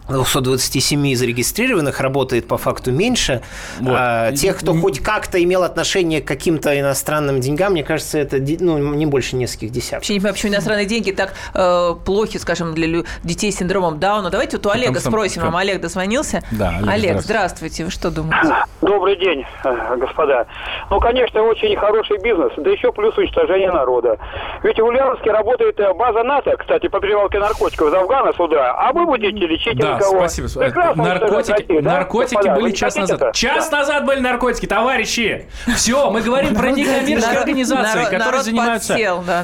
227 0.10 1.16
зарегистрированных 1.16 2.00
работает 2.00 2.48
по 2.48 2.58
факту 2.58 2.92
меньше. 2.92 3.42
Вот. 3.80 3.96
А, 3.98 4.32
тех, 4.32 4.58
кто 4.58 4.74
хоть 4.74 5.00
как-то 5.00 5.42
имел 5.42 5.64
отношение 5.64 6.22
к 6.22 6.28
каким-то 6.28 6.78
иностранным 6.80 7.40
деньгам, 7.40 7.74
мне 7.74 7.84
кажется, 7.84 8.18
это 8.18 8.38
ну, 8.60 8.78
не 8.94 9.06
больше 9.06 9.36
нескольких 9.36 9.72
десятков. 9.72 10.00
Вообще 10.00 10.14
не 10.14 10.20
понимаю, 10.20 10.34
почему 10.36 10.54
иностранные 10.54 10.86
деньги 10.86 11.12
так 11.12 11.34
э, 11.54 11.96
плохи, 12.06 12.38
скажем, 12.38 12.74
для 12.74 13.04
детей 13.24 13.52
с 13.52 13.58
синдромом 13.58 14.00
Дауна. 14.00 14.30
Давайте 14.30 14.58
вот 14.58 14.66
у 14.66 14.70
Олега 14.70 15.00
спросим. 15.00 15.44
Вам 15.44 15.56
Олег 15.56 15.82
дозвонился? 15.82 16.44
Да, 16.52 16.70
Олег, 16.78 16.90
Олег 16.90 17.22
здравствуйте. 17.22 17.86
Вы 17.86 17.92
что 17.92 18.12
думаете? 18.12 18.56
Добрый 18.82 19.18
день, 19.18 19.46
э, 19.64 19.98
господа. 19.98 20.48
Ну, 20.90 21.00
конечно, 21.00 21.42
очень 21.44 21.76
хороший 21.76 22.18
бизнес, 22.20 22.52
да 22.58 22.70
еще 22.70 22.92
плюс 22.92 23.18
уничтожение 23.18 23.72
народа. 23.72 24.18
Ведь 24.64 24.80
в 24.80 24.84
Ульяновске 24.84 25.32
работает 25.32 25.80
э, 25.80 25.94
база 25.94 26.24
НАТО, 26.24 26.56
кстати, 26.58 26.88
по 26.88 27.00
перевалке 27.00 27.40
наркотиков 27.40 27.90
из 27.90 27.94
Афгана 27.94 28.34
сюда, 28.34 28.74
а 28.74 28.94
вы 28.94 29.06
будете 29.06 29.46
лечить 29.46 29.78
да, 29.78 29.99
никого. 30.00 30.20
Спасибо. 30.20 30.48
Прекрасно, 30.48 31.04
наркотики 31.04 31.52
России, 31.52 31.80
да? 31.82 31.94
наркотики 31.94 32.36
Господа, 32.36 32.56
были 32.56 32.72
час 32.72 32.96
назад. 32.96 33.22
Это? 33.22 33.32
Час 33.34 33.70
да. 33.70 33.78
назад 33.78 34.06
были 34.06 34.20
наркотики, 34.20 34.66
товарищи. 34.66 35.48
Все, 35.76 36.10
мы 36.12 36.22
говорим 36.22 36.56
про 36.56 36.72
некоммерческие 36.72 37.40
организации, 37.40 38.06
которые 38.10 38.44
занимаются, 38.44 38.98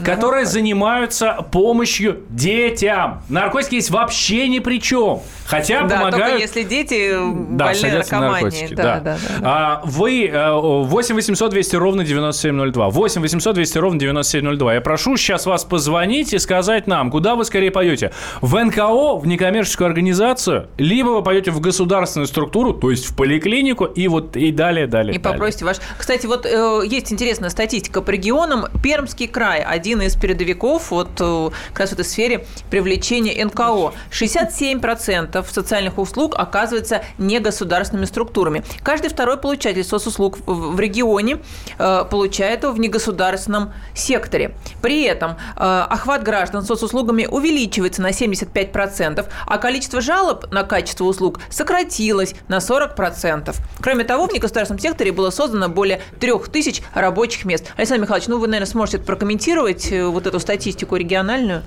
которые 0.03 0.45
занимаются 0.45 1.45
помощью 1.51 2.23
детям. 2.29 3.23
Наркотики 3.29 3.75
есть 3.75 3.91
вообще 3.91 4.47
ни 4.47 4.59
при 4.59 4.81
чем. 4.81 5.21
Хотя 5.45 5.83
да, 5.83 5.97
помогают... 5.97 6.25
только 6.25 6.41
если 6.41 6.63
дети 6.63 7.11
да, 7.51 7.65
больны 7.65 7.91
наркоманией. 7.91 8.75
Да, 8.75 8.83
да. 8.83 8.99
Да, 8.99 9.17
да, 9.39 9.41
А, 9.43 9.81
вы 9.85 10.31
8 10.33 11.15
800 11.15 11.51
200 11.51 11.75
ровно 11.75 12.03
9702. 12.03 12.89
8 12.89 13.21
800 13.21 13.55
200 13.55 13.77
ровно 13.77 13.99
9702. 13.99 14.73
Я 14.73 14.81
прошу 14.81 15.17
сейчас 15.17 15.45
вас 15.45 15.63
позвонить 15.63 16.33
и 16.33 16.39
сказать 16.39 16.87
нам, 16.87 17.11
куда 17.11 17.35
вы 17.35 17.45
скорее 17.45 17.71
пойдете. 17.71 18.11
В 18.41 18.57
НКО, 18.63 19.17
в 19.17 19.27
некоммерческую 19.27 19.87
организацию, 19.87 20.44
вопросы, 20.45 20.67
либо 20.77 21.10
вы 21.10 21.23
пойдете 21.23 21.51
в 21.51 21.60
государственную 21.60 22.27
структуру, 22.27 22.73
то 22.73 22.91
есть 22.91 23.05
в 23.05 23.15
поликлинику, 23.15 23.86
и 23.86 24.08
вот 24.08 24.36
и 24.36 24.51
далее, 24.51 24.88
далее. 24.88 25.15
И 25.15 25.19
далее. 25.19 25.38
попросите 25.38 25.65
ваш. 25.65 25.77
Кстати, 25.97 26.25
вот 26.25 26.45
э, 26.45 26.81
есть 26.86 27.12
интересная 27.12 27.49
статистика 27.49 28.01
по 28.01 28.12
регионам. 28.12 28.65
Пермский 28.84 29.27
край 29.27 29.62
один 29.62 30.01
из 30.01 30.15
передовиков 30.15 30.91
вот 30.91 31.10
э, 31.19 31.49
как 31.69 31.79
раз 31.79 31.89
в 31.89 31.93
этой 31.93 32.05
сфере 32.05 32.45
привлечения 32.69 33.43
НКО. 33.45 33.93
67% 34.12 35.45
социальных 35.51 35.97
услуг 35.97 36.36
оказывается 36.38 37.03
негосударственными 37.17 38.05
структурами. 38.05 38.63
Каждый 38.84 39.10
второй 39.10 39.38
получатель 39.38 39.84
соцуслуг 39.84 40.38
в 40.45 40.79
регионе 40.79 41.39
э, 41.77 42.05
получает 42.10 42.63
его 42.63 42.71
в 42.71 42.79
негосударственном 42.79 43.73
секторе. 43.93 44.55
При 44.81 45.03
этом 45.03 45.31
э, 45.31 45.86
охват 45.89 46.23
граждан 46.23 46.63
соцуслугами 46.63 47.25
увеличивается 47.25 48.01
на 48.01 48.10
75%, 48.10 49.25
а 49.45 49.58
количество 49.58 50.01
жалоб 50.01 50.35
на 50.52 50.63
качество 50.63 51.06
услуг 51.06 51.39
сократилось 51.50 52.36
на 52.48 52.58
40%. 52.58 53.56
Кроме 53.82 54.04
того, 54.04 54.28
в 54.28 54.34
негосударственном 54.34 54.80
секторе 54.80 55.12
было 55.12 55.30
создано 55.30 55.69
более 55.69 56.02
3000 56.19 56.84
рабочих 56.93 57.45
мест. 57.45 57.71
Александр 57.78 58.04
Михайлович, 58.04 58.28
ну 58.28 58.39
вы, 58.39 58.48
наверное, 58.48 58.69
сможете 58.69 59.00
прокомментировать 59.00 59.91
э, 59.91 60.06
вот 60.06 60.28
эту 60.28 60.39
статистику 60.39 60.95
региональную. 60.95 61.63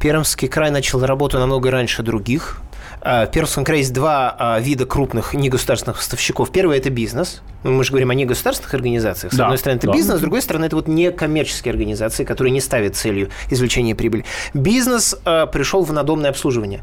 Пермский 0.00 0.48
край 0.48 0.70
начал 0.70 1.04
работу 1.04 1.38
намного 1.38 1.70
раньше 1.70 2.02
других. 2.02 2.60
В 3.04 3.26
Пермском 3.26 3.64
крае 3.64 3.80
есть 3.80 3.92
два 3.92 4.34
а, 4.38 4.60
вида 4.60 4.86
крупных 4.86 5.34
негосударственных 5.34 5.96
поставщиков. 5.96 6.52
Первый– 6.52 6.78
это 6.78 6.88
бизнес. 6.88 7.42
Мы 7.64 7.82
же 7.82 7.90
говорим 7.90 8.10
о 8.10 8.14
негосударственных 8.14 8.74
организациях. 8.74 9.32
С 9.32 9.36
да, 9.36 9.44
одной 9.44 9.58
стороны, 9.58 9.78
это 9.78 9.88
да. 9.88 9.92
бизнес, 9.92 10.18
с 10.18 10.20
другой 10.20 10.40
стороны, 10.40 10.66
это 10.66 10.76
вот 10.76 10.86
некоммерческие 10.86 11.72
организации, 11.72 12.22
которые 12.22 12.52
не 12.52 12.60
ставят 12.60 12.94
целью 12.94 13.30
извлечения 13.50 13.96
прибыли. 13.96 14.24
Бизнес 14.54 15.16
а, 15.24 15.46
пришел 15.46 15.82
в 15.82 15.92
надомное 15.92 16.30
обслуживание. 16.30 16.82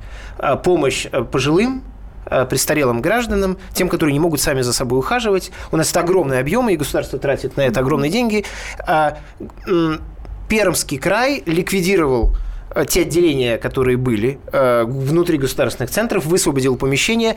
Помощь 0.63 1.07
пожилым, 1.31 1.83
престарелым 2.25 3.01
гражданам, 3.01 3.57
тем, 3.73 3.87
которые 3.87 4.11
не 4.11 4.19
могут 4.19 4.41
сами 4.41 4.61
за 4.61 4.73
собой 4.73 4.99
ухаживать. 4.99 5.51
У 5.71 5.77
нас 5.77 5.89
это 5.89 6.01
огромные 6.01 6.41
объемы, 6.41 6.73
и 6.73 6.75
государство 6.75 7.17
тратит 7.17 7.55
на 7.55 7.61
это 7.61 7.79
огромные 7.79 8.11
деньги. 8.11 8.43
Пермский 10.49 10.97
край 10.97 11.43
ликвидировал 11.45 12.35
Э, 12.35 12.48
те 12.87 13.01
отделения, 13.01 13.57
которые 13.57 13.97
были 13.97 14.39
э, 14.51 14.83
внутри 14.85 15.37
государственных 15.37 15.89
центров, 15.91 16.25
высвободил 16.25 16.75
помещения, 16.75 17.35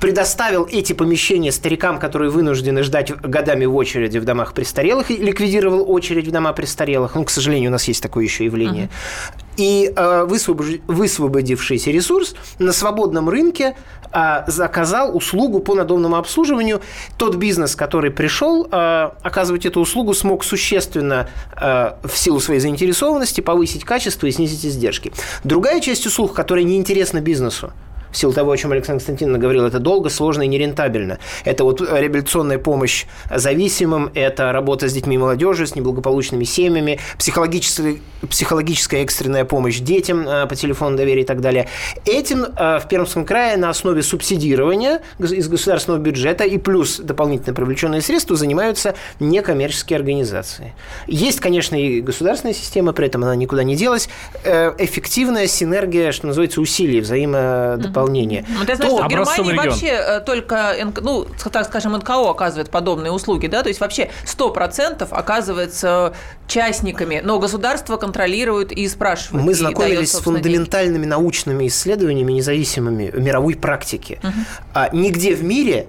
предоставил 0.00 0.68
эти 0.70 0.92
помещения 0.92 1.52
старикам, 1.52 1.98
которые 1.98 2.30
вынуждены 2.30 2.82
ждать 2.82 3.10
годами 3.10 3.64
в 3.64 3.74
очереди 3.76 4.18
в 4.18 4.24
домах 4.24 4.52
престарелых, 4.52 5.10
и 5.10 5.16
ликвидировал 5.16 5.90
очередь 5.90 6.26
в 6.26 6.30
дома 6.30 6.52
престарелых. 6.52 7.14
Ну, 7.14 7.24
к 7.24 7.30
сожалению, 7.30 7.70
у 7.70 7.72
нас 7.72 7.84
есть 7.88 8.02
такое 8.02 8.24
еще 8.24 8.44
явление. 8.44 8.86
Uh-huh. 8.86 9.44
И 9.58 9.92
э, 9.94 10.24
высвободившийся 10.24 11.90
ресурс 11.90 12.36
на 12.60 12.72
свободном 12.72 13.28
рынке 13.28 13.74
э, 14.12 14.44
заказал 14.46 15.16
услугу 15.16 15.58
по 15.58 15.74
надомному 15.74 16.16
обслуживанию. 16.16 16.80
Тот 17.16 17.34
бизнес, 17.34 17.74
который 17.74 18.12
пришел 18.12 18.68
э, 18.70 19.10
оказывать 19.22 19.66
эту 19.66 19.80
услугу, 19.80 20.14
смог 20.14 20.44
существенно 20.44 21.28
э, 21.60 21.94
в 22.04 22.16
силу 22.16 22.38
своей 22.38 22.60
заинтересованности 22.60 23.40
повысить 23.40 23.84
качество 23.84 24.28
и 24.28 24.30
снизить 24.30 24.64
издержки. 24.64 25.12
Другая 25.42 25.80
часть 25.80 26.06
услуг, 26.06 26.34
которая 26.34 26.64
неинтересна 26.64 27.20
бизнесу, 27.20 27.72
в 28.10 28.16
силу 28.16 28.32
того, 28.32 28.52
о 28.52 28.56
чем 28.56 28.72
Александр 28.72 28.98
Константиновна 28.98 29.38
говорил, 29.38 29.66
это 29.66 29.78
долго, 29.78 30.08
сложно 30.10 30.42
и 30.42 30.46
нерентабельно. 30.46 31.18
Это 31.44 31.64
вот 31.64 31.80
реабилитационная 31.80 32.58
помощь 32.58 33.06
зависимым, 33.34 34.10
это 34.14 34.52
работа 34.52 34.88
с 34.88 34.92
детьми 34.92 35.16
и 35.16 35.18
молодежью, 35.18 35.66
с 35.66 35.74
неблагополучными 35.74 36.44
семьями, 36.44 36.98
психологическая, 37.18 37.96
психологическая 38.28 39.02
экстренная 39.02 39.44
помощь 39.44 39.78
детям 39.78 40.26
э, 40.26 40.46
по 40.46 40.56
телефону 40.56 40.96
доверия 40.96 41.22
и 41.22 41.26
так 41.26 41.40
далее. 41.40 41.68
Этим 42.04 42.44
э, 42.44 42.78
в 42.80 42.88
Пермском 42.88 43.24
крае 43.24 43.56
на 43.56 43.70
основе 43.70 44.02
субсидирования 44.02 45.02
из 45.18 45.48
государственного 45.48 46.00
бюджета 46.00 46.44
и 46.44 46.58
плюс 46.58 46.98
дополнительно 46.98 47.54
привлеченные 47.54 48.00
средства 48.00 48.36
занимаются 48.36 48.94
некоммерческие 49.20 49.98
организации. 49.98 50.74
Есть, 51.06 51.40
конечно, 51.40 51.76
и 51.76 52.00
государственная 52.00 52.54
система, 52.54 52.92
при 52.92 53.06
этом 53.06 53.22
она 53.24 53.36
никуда 53.36 53.62
не 53.62 53.76
делась. 53.76 54.08
Э, 54.44 54.72
эффективная 54.78 55.46
синергия, 55.46 56.12
что 56.12 56.26
называется, 56.26 56.60
усилий, 56.60 57.00
взаимодополнения 57.00 57.97
исполнения. 57.98 58.44
Ну, 58.48 58.64
ты 58.64 58.76
знаешь, 58.76 58.92
что 58.92 59.04
в 59.04 59.08
Германии 59.08 59.50
регион. 59.50 59.68
вообще 59.68 59.86
э, 59.86 60.20
только, 60.20 60.74
ну, 61.00 61.26
так 61.52 61.66
скажем, 61.66 61.92
НКО 61.92 62.30
оказывает 62.30 62.70
подобные 62.70 63.12
услуги, 63.12 63.46
да, 63.46 63.62
то 63.62 63.68
есть 63.68 63.80
вообще 63.80 64.10
100% 64.24 65.08
оказывается 65.10 66.14
частниками, 66.46 67.20
но 67.22 67.38
государство 67.38 67.96
контролирует 67.96 68.72
и 68.72 68.88
спрашивает. 68.88 69.44
Мы 69.44 69.54
знакомились 69.54 69.96
дает, 69.96 70.08
с 70.08 70.20
фундаментальными 70.20 71.02
деньги. 71.02 71.10
научными 71.10 71.66
исследованиями, 71.66 72.32
независимыми 72.32 73.12
мировой 73.14 73.54
практики. 73.54 74.20
Угу. 74.22 74.32
А, 74.74 74.88
нигде 74.92 75.34
в 75.34 75.42
мире 75.42 75.88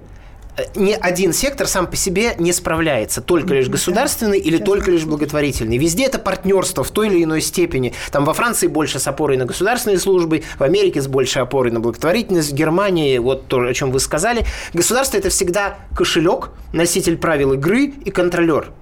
ни 0.74 0.92
один 0.92 1.32
сектор 1.32 1.66
сам 1.66 1.86
по 1.86 1.96
себе 1.96 2.34
не 2.38 2.52
справляется, 2.52 3.20
только 3.20 3.54
лишь 3.54 3.68
государственный 3.68 4.38
или 4.38 4.58
только 4.58 4.90
лишь 4.90 5.04
благотворительный. 5.04 5.78
Везде 5.78 6.04
это 6.04 6.18
партнерство 6.18 6.84
в 6.84 6.90
той 6.90 7.08
или 7.08 7.24
иной 7.24 7.40
степени. 7.40 7.94
Там 8.10 8.24
во 8.24 8.34
Франции 8.34 8.66
больше 8.66 8.98
с 8.98 9.06
опорой 9.06 9.36
на 9.36 9.44
государственные 9.44 9.98
службы, 9.98 10.42
в 10.58 10.62
Америке 10.62 11.00
с 11.00 11.06
большей 11.06 11.42
опорой 11.42 11.72
на 11.72 11.80
благотворительность, 11.80 12.52
в 12.52 12.54
Германии, 12.54 13.18
вот 13.18 13.46
то, 13.46 13.60
о 13.60 13.74
чем 13.74 13.90
вы 13.90 14.00
сказали. 14.00 14.44
Государство– 14.72 15.16
это 15.18 15.30
всегда 15.30 15.78
кошелек, 15.96 16.50
носитель 16.72 17.16
правил 17.16 17.52
игры 17.54 17.92
и 18.04 18.10
контролер. 18.10 18.72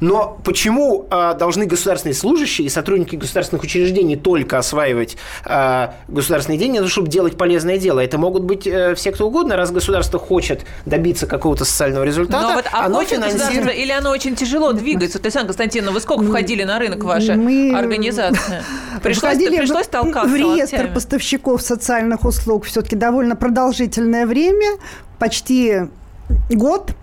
Но 0.00 0.38
почему 0.44 1.06
э, 1.10 1.34
должны 1.38 1.66
государственные 1.66 2.14
служащие 2.14 2.66
и 2.66 2.70
сотрудники 2.70 3.16
государственных 3.16 3.62
учреждений 3.64 4.16
только 4.16 4.58
осваивать 4.58 5.16
э, 5.44 5.88
государственные 6.08 6.58
деньги, 6.58 6.86
чтобы 6.86 7.08
делать 7.08 7.36
полезное 7.36 7.78
дело? 7.78 8.00
Это 8.00 8.18
могут 8.18 8.44
быть 8.44 8.66
э, 8.66 8.94
все 8.94 9.12
кто 9.12 9.26
угодно, 9.26 9.56
раз 9.56 9.70
государство 9.70 10.18
хочет 10.18 10.64
добиться 10.86 11.26
какого-то 11.26 11.64
социального 11.64 12.04
результата. 12.04 12.40
Но 12.40 12.54
вот, 12.54 12.64
а 12.72 12.86
оно 12.86 13.02
финансирует... 13.04 13.76
Или 13.76 13.92
оно 13.92 14.10
очень 14.10 14.34
тяжело 14.34 14.72
двигается? 14.72 15.18
Татьяна 15.18 15.46
Константиновна, 15.46 15.92
вы 15.92 16.00
сколько 16.00 16.24
входили 16.24 16.64
на 16.64 16.78
рынок 16.78 17.04
ваша 17.04 17.34
Мы... 17.34 17.72
организация? 17.74 18.62
Пришлось, 19.02 19.36
пришлось 19.36 19.86
толкаться 19.86 20.28
в 20.28 20.34
реестр 20.34 20.76
локтями. 20.76 20.94
поставщиков 20.94 21.62
социальных 21.62 22.24
услуг 22.24 22.64
все-таки 22.64 22.96
довольно 22.96 23.36
продолжительное 23.36 24.26
время, 24.26 24.78
почти 25.18 25.88
год– 26.50 26.92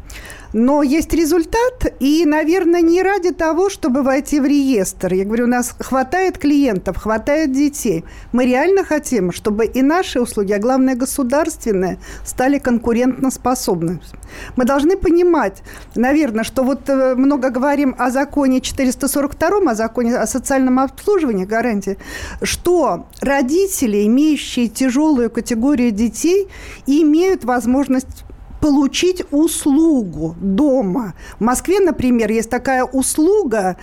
но 0.54 0.84
есть 0.84 1.14
результат, 1.14 1.94
и, 2.00 2.26
наверное, 2.26 2.82
не 2.82 3.02
ради 3.02 3.32
того, 3.32 3.70
чтобы 3.70 4.04
войти 4.04 4.40
в 4.40 4.46
реестр. 4.46 5.14
Я 5.14 5.26
говорю, 5.26 5.46
у 5.46 5.50
нас 5.50 5.76
хватает 5.80 6.38
клиентов, 6.38 6.98
хватает 6.98 7.52
детей. 7.52 8.06
Мы 8.32 8.46
реально 8.46 8.84
хотим, 8.84 9.32
чтобы 9.32 9.66
и 9.66 9.82
наши 9.82 10.20
услуги, 10.20 10.54
а 10.54 10.60
главное 10.60 10.96
государственные, 10.96 12.00
стали 12.24 12.60
конкурентоспособны. 12.60 14.02
Мы 14.56 14.66
должны 14.66 14.98
понимать, 14.98 15.64
наверное, 15.96 16.44
что 16.44 16.64
вот 16.64 16.90
э, 16.90 17.16
много 17.16 17.50
говорим 17.50 17.96
о 17.98 18.10
законе 18.10 18.62
442, 18.62 19.72
о 19.72 19.76
законе 19.76 20.16
о 20.16 20.28
социальном 20.28 20.80
обслуживании, 20.80 21.46
гарантии, 21.46 21.98
что 22.42 23.08
родители, 23.22 24.06
имеющие 24.06 24.68
тяжелую 24.68 25.30
категорию 25.30 25.92
детей, 25.92 26.48
имеют 26.86 27.44
возможность 27.46 28.26
получить 28.62 29.24
услугу 29.32 30.36
дома. 30.40 31.14
В 31.40 31.44
Москве, 31.44 31.80
например, 31.80 32.32
есть 32.32 32.50
такая 32.50 32.84
услуга 32.84 33.78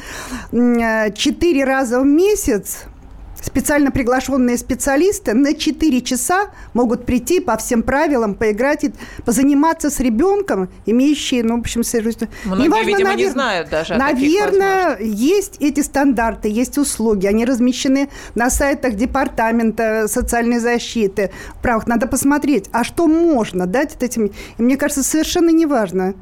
э, 0.50 1.12
четыре 1.12 1.64
раза 1.64 2.00
в 2.00 2.04
месяц 2.04 2.86
специально 3.42 3.90
приглашенные 3.90 4.56
специалисты 4.56 5.34
на 5.34 5.54
4 5.54 6.00
часа 6.00 6.50
могут 6.72 7.04
прийти 7.04 7.40
по 7.40 7.56
всем 7.56 7.82
правилам, 7.82 8.34
поиграть 8.34 8.84
и 8.84 8.94
позаниматься 9.24 9.90
с 9.90 10.00
ребенком, 10.00 10.70
имеющие, 10.86 11.42
ну, 11.42 11.56
в 11.56 11.60
общем, 11.60 11.82
Многие, 12.44 12.64
Неважно, 12.64 12.88
видимо, 12.88 13.10
навер... 13.10 13.26
не 13.26 13.30
знают 13.30 13.68
даже 13.68 13.94
Наверное, 13.94 14.98
есть 15.00 15.56
эти 15.60 15.80
стандарты, 15.80 16.48
есть 16.48 16.78
услуги. 16.78 17.26
Они 17.26 17.44
размещены 17.44 18.08
на 18.34 18.50
сайтах 18.50 18.94
Департамента 18.94 20.06
социальной 20.08 20.58
защиты. 20.58 21.30
Правых 21.60 21.86
надо 21.86 22.06
посмотреть, 22.06 22.68
а 22.72 22.84
что 22.84 23.06
можно 23.06 23.66
дать 23.66 23.96
этим. 24.00 24.26
И 24.58 24.62
мне 24.62 24.76
кажется, 24.76 25.02
совершенно 25.02 25.50
неважно, 25.50 26.14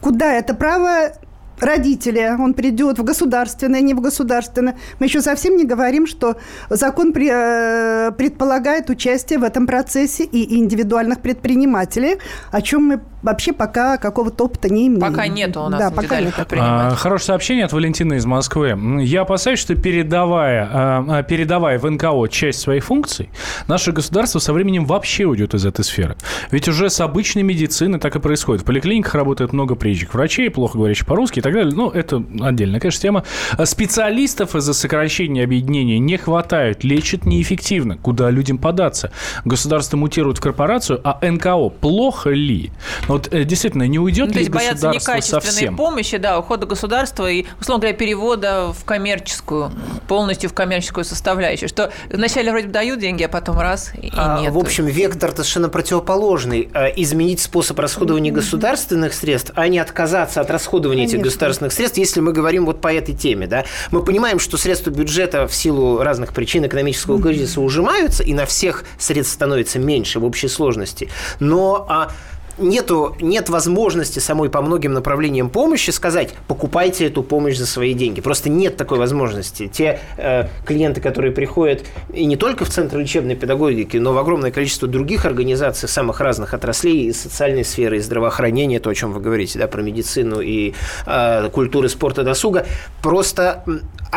куда 0.00 0.32
это 0.32 0.54
право 0.54 1.12
родителя, 1.60 2.36
он 2.38 2.54
придет 2.54 2.98
в 2.98 3.04
государственное, 3.04 3.80
не 3.80 3.94
в 3.94 4.00
государственное. 4.00 4.76
Мы 4.98 5.06
еще 5.06 5.20
совсем 5.20 5.56
не 5.56 5.64
говорим, 5.64 6.06
что 6.06 6.36
закон 6.70 7.12
э, 7.14 8.12
предполагает 8.16 8.90
участие 8.90 9.38
в 9.38 9.44
этом 9.44 9.66
процессе 9.66 10.24
и 10.24 10.58
индивидуальных 10.58 11.20
предпринимателей, 11.20 12.18
о 12.50 12.62
чем 12.62 12.84
мы 12.84 13.00
вообще 13.26 13.52
пока 13.52 13.98
какого-то 13.98 14.44
опыта 14.44 14.72
не 14.72 14.86
имеем. 14.86 15.00
Пока 15.00 15.26
нету 15.26 15.62
у 15.62 15.68
нас 15.68 15.80
да, 15.80 15.90
пока 15.90 16.20
нет. 16.20 16.32
А, 16.52 16.94
хорошее 16.94 17.26
сообщение 17.26 17.64
от 17.64 17.72
Валентины 17.72 18.14
из 18.14 18.24
Москвы. 18.24 18.78
Я 19.02 19.22
опасаюсь, 19.22 19.58
что 19.58 19.74
передавая, 19.74 20.68
а, 20.72 21.22
передавая 21.24 21.78
в 21.78 21.90
НКО 21.90 22.28
часть 22.28 22.60
своих 22.60 22.84
функций, 22.84 23.28
наше 23.66 23.90
государство 23.92 24.38
со 24.38 24.52
временем 24.52 24.86
вообще 24.86 25.24
уйдет 25.24 25.54
из 25.54 25.66
этой 25.66 25.84
сферы. 25.84 26.16
Ведь 26.52 26.68
уже 26.68 26.88
с 26.88 27.00
обычной 27.00 27.42
медицины 27.42 27.98
так 27.98 28.14
и 28.14 28.20
происходит. 28.20 28.62
В 28.62 28.64
поликлиниках 28.64 29.14
работает 29.14 29.52
много 29.52 29.74
приезжих 29.74 30.14
врачей, 30.14 30.48
плохо 30.48 30.78
говорящих 30.78 31.06
по-русски 31.06 31.40
и 31.40 31.42
так 31.42 31.52
далее. 31.52 31.74
Ну, 31.74 31.90
это 31.90 32.22
отдельная, 32.40 32.78
конечно, 32.78 33.02
тема. 33.02 33.24
Специалистов 33.64 34.54
из-за 34.54 34.72
сокращения 34.72 35.42
объединения 35.42 35.98
не 35.98 36.16
хватает, 36.16 36.84
лечат 36.84 37.26
неэффективно. 37.26 37.96
Куда 37.96 38.30
людям 38.30 38.58
податься? 38.58 39.10
Государство 39.44 39.96
мутирует 39.96 40.38
в 40.38 40.40
корпорацию, 40.40 41.00
а 41.02 41.18
НКО 41.20 41.70
плохо 41.70 42.30
ли? 42.30 42.70
Вот 43.16 43.32
э, 43.32 43.44
действительно, 43.44 43.84
не 43.84 43.98
уйдет 43.98 44.26
ну, 44.26 44.32
то 44.32 44.38
ли 44.38 44.40
есть 44.44 44.52
боятся 44.52 44.88
государство 44.88 45.12
некачественной 45.12 45.42
совсем? 45.42 45.76
помощи, 45.76 46.16
да, 46.18 46.38
ухода 46.38 46.66
государства 46.66 47.30
и, 47.30 47.46
условно 47.58 47.80
говоря, 47.80 47.96
перевода 47.96 48.74
в 48.78 48.84
коммерческую, 48.84 49.72
полностью 50.06 50.50
в 50.50 50.52
коммерческую 50.52 51.04
составляющую. 51.04 51.68
Что 51.70 51.90
вначале 52.12 52.50
вроде 52.50 52.66
бы 52.66 52.72
дают 52.74 53.00
деньги, 53.00 53.22
а 53.22 53.28
потом 53.28 53.58
раз 53.58 53.92
и 53.94 54.12
А, 54.14 54.42
нет. 54.42 54.52
В 54.52 54.58
общем, 54.58 54.84
вектор 54.84 55.30
совершенно 55.30 55.70
противоположный. 55.70 56.68
А, 56.74 56.88
Изменить 56.88 57.40
способ 57.40 57.78
расходования 57.78 58.32
государственных 58.32 59.14
средств, 59.14 59.52
а 59.54 59.66
не 59.68 59.78
отказаться 59.78 60.42
от 60.42 60.50
расходования 60.50 61.04
этих 61.04 61.12
Конечно. 61.12 61.30
государственных 61.30 61.72
средств, 61.72 61.96
если 61.96 62.20
мы 62.20 62.34
говорим 62.34 62.66
вот 62.66 62.82
по 62.82 62.92
этой 62.92 63.14
теме. 63.14 63.46
Да? 63.46 63.64
Мы 63.92 64.02
понимаем, 64.02 64.38
что 64.38 64.58
средства 64.58 64.90
бюджета 64.90 65.48
в 65.48 65.54
силу 65.54 66.02
разных 66.02 66.34
причин 66.34 66.66
экономического 66.66 67.22
кризиса 67.22 67.62
ужимаются, 67.62 68.22
и 68.22 68.34
на 68.34 68.44
всех 68.44 68.84
средств 68.98 69.32
становится 69.32 69.78
меньше 69.78 70.20
в 70.20 70.24
общей 70.26 70.48
сложности. 70.48 71.08
Но 71.40 71.86
а, 71.88 72.10
нету, 72.58 73.16
нет 73.20 73.48
возможности 73.48 74.18
самой 74.18 74.50
по 74.50 74.62
многим 74.62 74.92
направлениям 74.92 75.50
помощи 75.50 75.90
сказать, 75.90 76.34
покупайте 76.46 77.06
эту 77.06 77.22
помощь 77.22 77.56
за 77.56 77.66
свои 77.66 77.94
деньги. 77.94 78.20
Просто 78.20 78.48
нет 78.48 78.76
такой 78.76 78.98
возможности. 78.98 79.68
Те 79.68 80.00
э, 80.16 80.46
клиенты, 80.64 81.00
которые 81.00 81.32
приходят 81.32 81.84
и 82.12 82.24
не 82.24 82.36
только 82.36 82.64
в 82.64 82.70
Центр 82.70 82.98
лечебной 82.98 83.36
педагогики, 83.36 83.96
но 83.96 84.12
в 84.12 84.18
огромное 84.18 84.50
количество 84.50 84.88
других 84.88 85.24
организаций 85.24 85.88
самых 85.88 86.20
разных 86.20 86.54
отраслей, 86.54 87.08
из 87.08 87.20
социальной 87.20 87.64
сферы, 87.64 87.98
из 87.98 88.06
здравоохранения, 88.06 88.80
то, 88.80 88.90
о 88.90 88.94
чем 88.94 89.12
вы 89.12 89.20
говорите, 89.20 89.58
да, 89.58 89.66
про 89.66 89.82
медицину 89.82 90.40
и 90.40 90.74
э, 91.06 91.48
культуры, 91.50 91.88
спорта, 91.88 92.22
досуга, 92.22 92.66
просто 93.02 93.64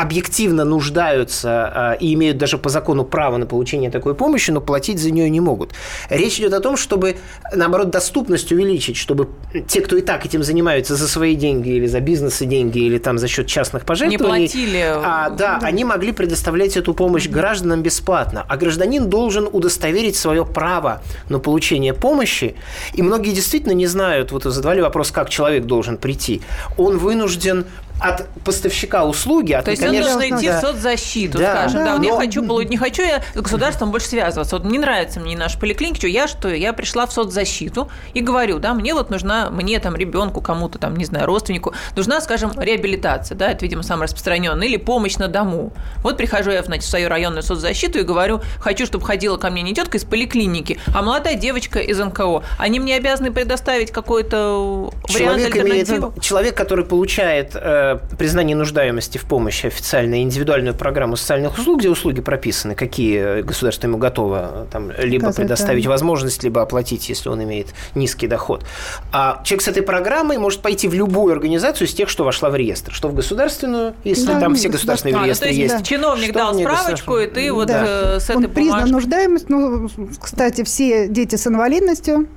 объективно 0.02 0.64
нуждаются 0.64 1.96
э, 2.00 2.04
и 2.04 2.14
имеют 2.14 2.38
даже 2.38 2.58
по 2.58 2.70
закону 2.70 3.04
право 3.04 3.38
на 3.38 3.46
получение 3.46 3.92
такой 3.92 4.16
помощи, 4.16 4.52
но 4.52 4.62
платить 4.62 5.00
за 5.00 5.12
нее 5.12 5.30
не 5.30 5.42
могут. 5.42 5.74
Речь 6.10 6.40
идет 6.40 6.54
о 6.54 6.60
том, 6.60 6.78
чтобы, 6.78 7.18
наоборот, 7.54 7.90
доступность 7.90 8.52
увеличить, 8.52 8.98
чтобы 8.98 9.28
те, 9.68 9.82
кто 9.82 9.98
и 9.98 10.02
так 10.02 10.26
этим 10.26 10.44
занимаются 10.44 10.96
за 10.96 11.08
свои 11.08 11.36
деньги 11.36 11.70
или 11.70 11.88
за 11.88 12.00
бизнесы 12.00 12.46
деньги, 12.46 12.80
или 12.80 12.98
там 12.98 13.18
за 13.18 13.28
счет 13.28 13.48
частных 13.48 13.86
пожертвований, 13.86 14.48
платили. 14.48 14.94
а, 15.04 15.30
да, 15.30 15.60
они 15.62 15.84
могли 15.84 16.12
предоставлять 16.12 16.78
эту 16.78 16.94
помощь 16.94 17.28
гражданам 17.28 17.82
бесплатно. 17.82 18.46
А 18.48 18.58
гражданин 18.58 19.10
должен 19.10 19.50
удостоверить 19.52 20.16
свое 20.16 20.46
право 20.46 21.02
на 21.28 21.40
получение 21.40 21.94
помощи. 21.94 22.56
И 22.94 23.02
многие 23.02 23.32
действительно 23.32 23.74
не 23.74 23.88
знают, 23.88 24.32
вот 24.32 24.44
задавали 24.44 24.82
вопрос, 24.82 25.12
как 25.12 25.30
человек 25.30 25.66
должен 25.66 25.98
прийти. 25.98 26.42
Он 26.78 26.98
вынужден 26.98 27.66
от 28.00 28.28
поставщика 28.46 29.06
услуги, 29.06 29.54
от 29.54 29.66
То 29.66 29.72
есть 29.72 29.84
он 29.84 29.90
некоммерческого- 29.92 30.20
должен 30.30 30.38
идти 30.38 30.48
Да. 30.48 30.58
в 30.58 30.62
соцзащиту, 30.62 31.38
Да. 31.38 31.52
скажем. 31.60 31.80
Да, 31.80 31.86
Да, 31.86 31.96
вот 31.98 32.04
я 32.06 32.12
но- 32.14 32.18
хочу 32.18 32.48
получить, 32.48 32.70
не 32.72 32.78
хочу 32.78 33.02
я 33.04 33.22
с 33.34 33.38
государством 33.40 33.92
больше 33.92 34.08
связываться. 34.08 34.58
Вот 34.58 34.66
не 34.66 34.80
нравится 34.80 35.20
мне 35.20 35.38
наша 35.38 35.60
поликлиника, 35.60 35.98
что 36.00 36.08
я 36.08 36.28
что, 36.28 36.50
я 36.50 36.74
пришла 36.74 37.06
в 37.06 37.14
соцзащиту 37.14 37.90
и 38.14 38.22
говорю, 38.22 38.60
да, 38.60 38.74
мне 38.74 38.94
вот 38.94 39.10
нужна, 39.10 39.50
мне 39.50 39.80
там 39.80 39.96
ребенку, 39.96 40.42
кому-то 40.42 40.78
там, 40.80 40.96
не 40.96 41.06
знаю, 41.06 41.26
родственнику, 41.26 41.74
нужна, 41.96 42.22
скажем, 42.22 42.52
реабилитация, 42.58 43.36
да, 43.36 43.52
это, 43.52 43.66
видимо, 43.66 43.84
самое 43.84 44.06
распространенное, 44.06 44.68
или 44.68 44.78
помощь 44.78 45.18
на 45.18 45.28
дому. 45.28 45.74
Вот 45.98 46.18
прихожу 46.18 46.52
я, 46.52 46.64
значит, 46.64 46.84
в 46.86 46.90
свою 46.90 47.10
районную 47.10 47.44
соцзащиту 47.44 48.00
и 48.00 48.04
говорю, 48.04 48.42
хочу, 48.60 48.86
чтобы 48.86 49.06
ходила 49.06 49.38
ко 49.38 49.50
мне 49.50 49.62
не 49.62 49.74
тетка 49.74 49.98
из 49.98 50.04
поликлиники, 50.06 50.80
а 50.94 51.02
молодая 51.02 51.36
девочка 51.36 51.80
из 51.80 52.00
НКО. 52.00 52.44
Они 52.58 52.80
мне 52.80 52.96
обязаны 52.96 53.32
предоставить 53.32 53.92
какой-то 53.92 54.90
вариант 55.10 55.40
Человек, 55.44 55.56
имеет, 55.58 56.22
человек, 56.22 56.56
который 56.56 56.86
получает 56.86 57.52
э, 57.56 57.89
признание 57.96 58.56
нуждаемости 58.56 59.18
в 59.18 59.26
помощи 59.26 59.68
официально, 59.68 60.22
индивидуальную 60.22 60.74
программу 60.76 61.16
социальных 61.16 61.58
услуг, 61.58 61.80
где 61.80 61.90
услуги 61.90 62.22
прописаны, 62.22 62.76
какие 62.76 63.42
государство 63.42 63.88
ему 63.88 63.98
готово 63.98 64.52
э, 64.54 64.66
там, 64.72 64.92
либо 64.98 65.28
Оказать, 65.28 65.36
предоставить 65.38 65.84
да. 65.86 65.90
возможность, 65.90 66.44
либо 66.44 66.62
оплатить, 66.62 67.10
если 67.10 67.30
он 67.30 67.44
имеет 67.44 67.68
низкий 67.96 68.28
доход. 68.28 68.64
А 69.12 69.42
человек 69.44 69.64
с 69.64 69.68
этой 69.68 69.84
программой 69.84 70.38
может 70.38 70.62
пойти 70.62 70.88
в 70.88 70.94
любую 70.94 71.34
организацию 71.34 71.88
из 71.88 71.94
тех, 71.94 72.10
что 72.10 72.24
вошла 72.24 72.50
в 72.50 72.56
реестр. 72.56 72.94
Что 72.94 73.08
в 73.08 73.14
государственную, 73.16 73.94
если 74.04 74.28
Да, 74.28 74.40
там 74.40 74.52
ну, 74.52 74.58
все 74.58 74.70
государственные 74.70 75.16
А, 75.16 75.20
ну, 75.20 75.26
реестры 75.26 75.50
то 75.50 75.54
есть, 75.56 75.74
есть. 75.74 75.86
чиновник 75.86 76.26
Что 76.30 76.34
дал 76.34 76.54
справочку, 76.54 77.18
и 77.18 77.28
ты 77.28 77.52
вот 77.52 77.68
Да. 77.68 78.16
э, 78.16 78.20
с 78.20 78.30
этой 78.30 78.46
Он 78.46 78.50
признан 78.52 78.80
бумажкой- 78.80 78.92
нуждаемость. 78.92 79.50
Ну, 79.50 79.90
кстати, 80.22 80.64
все 80.64 81.08
дети 81.08 81.36
с 81.36 81.48
инвалидностью, 81.48 82.28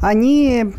они 0.00 0.72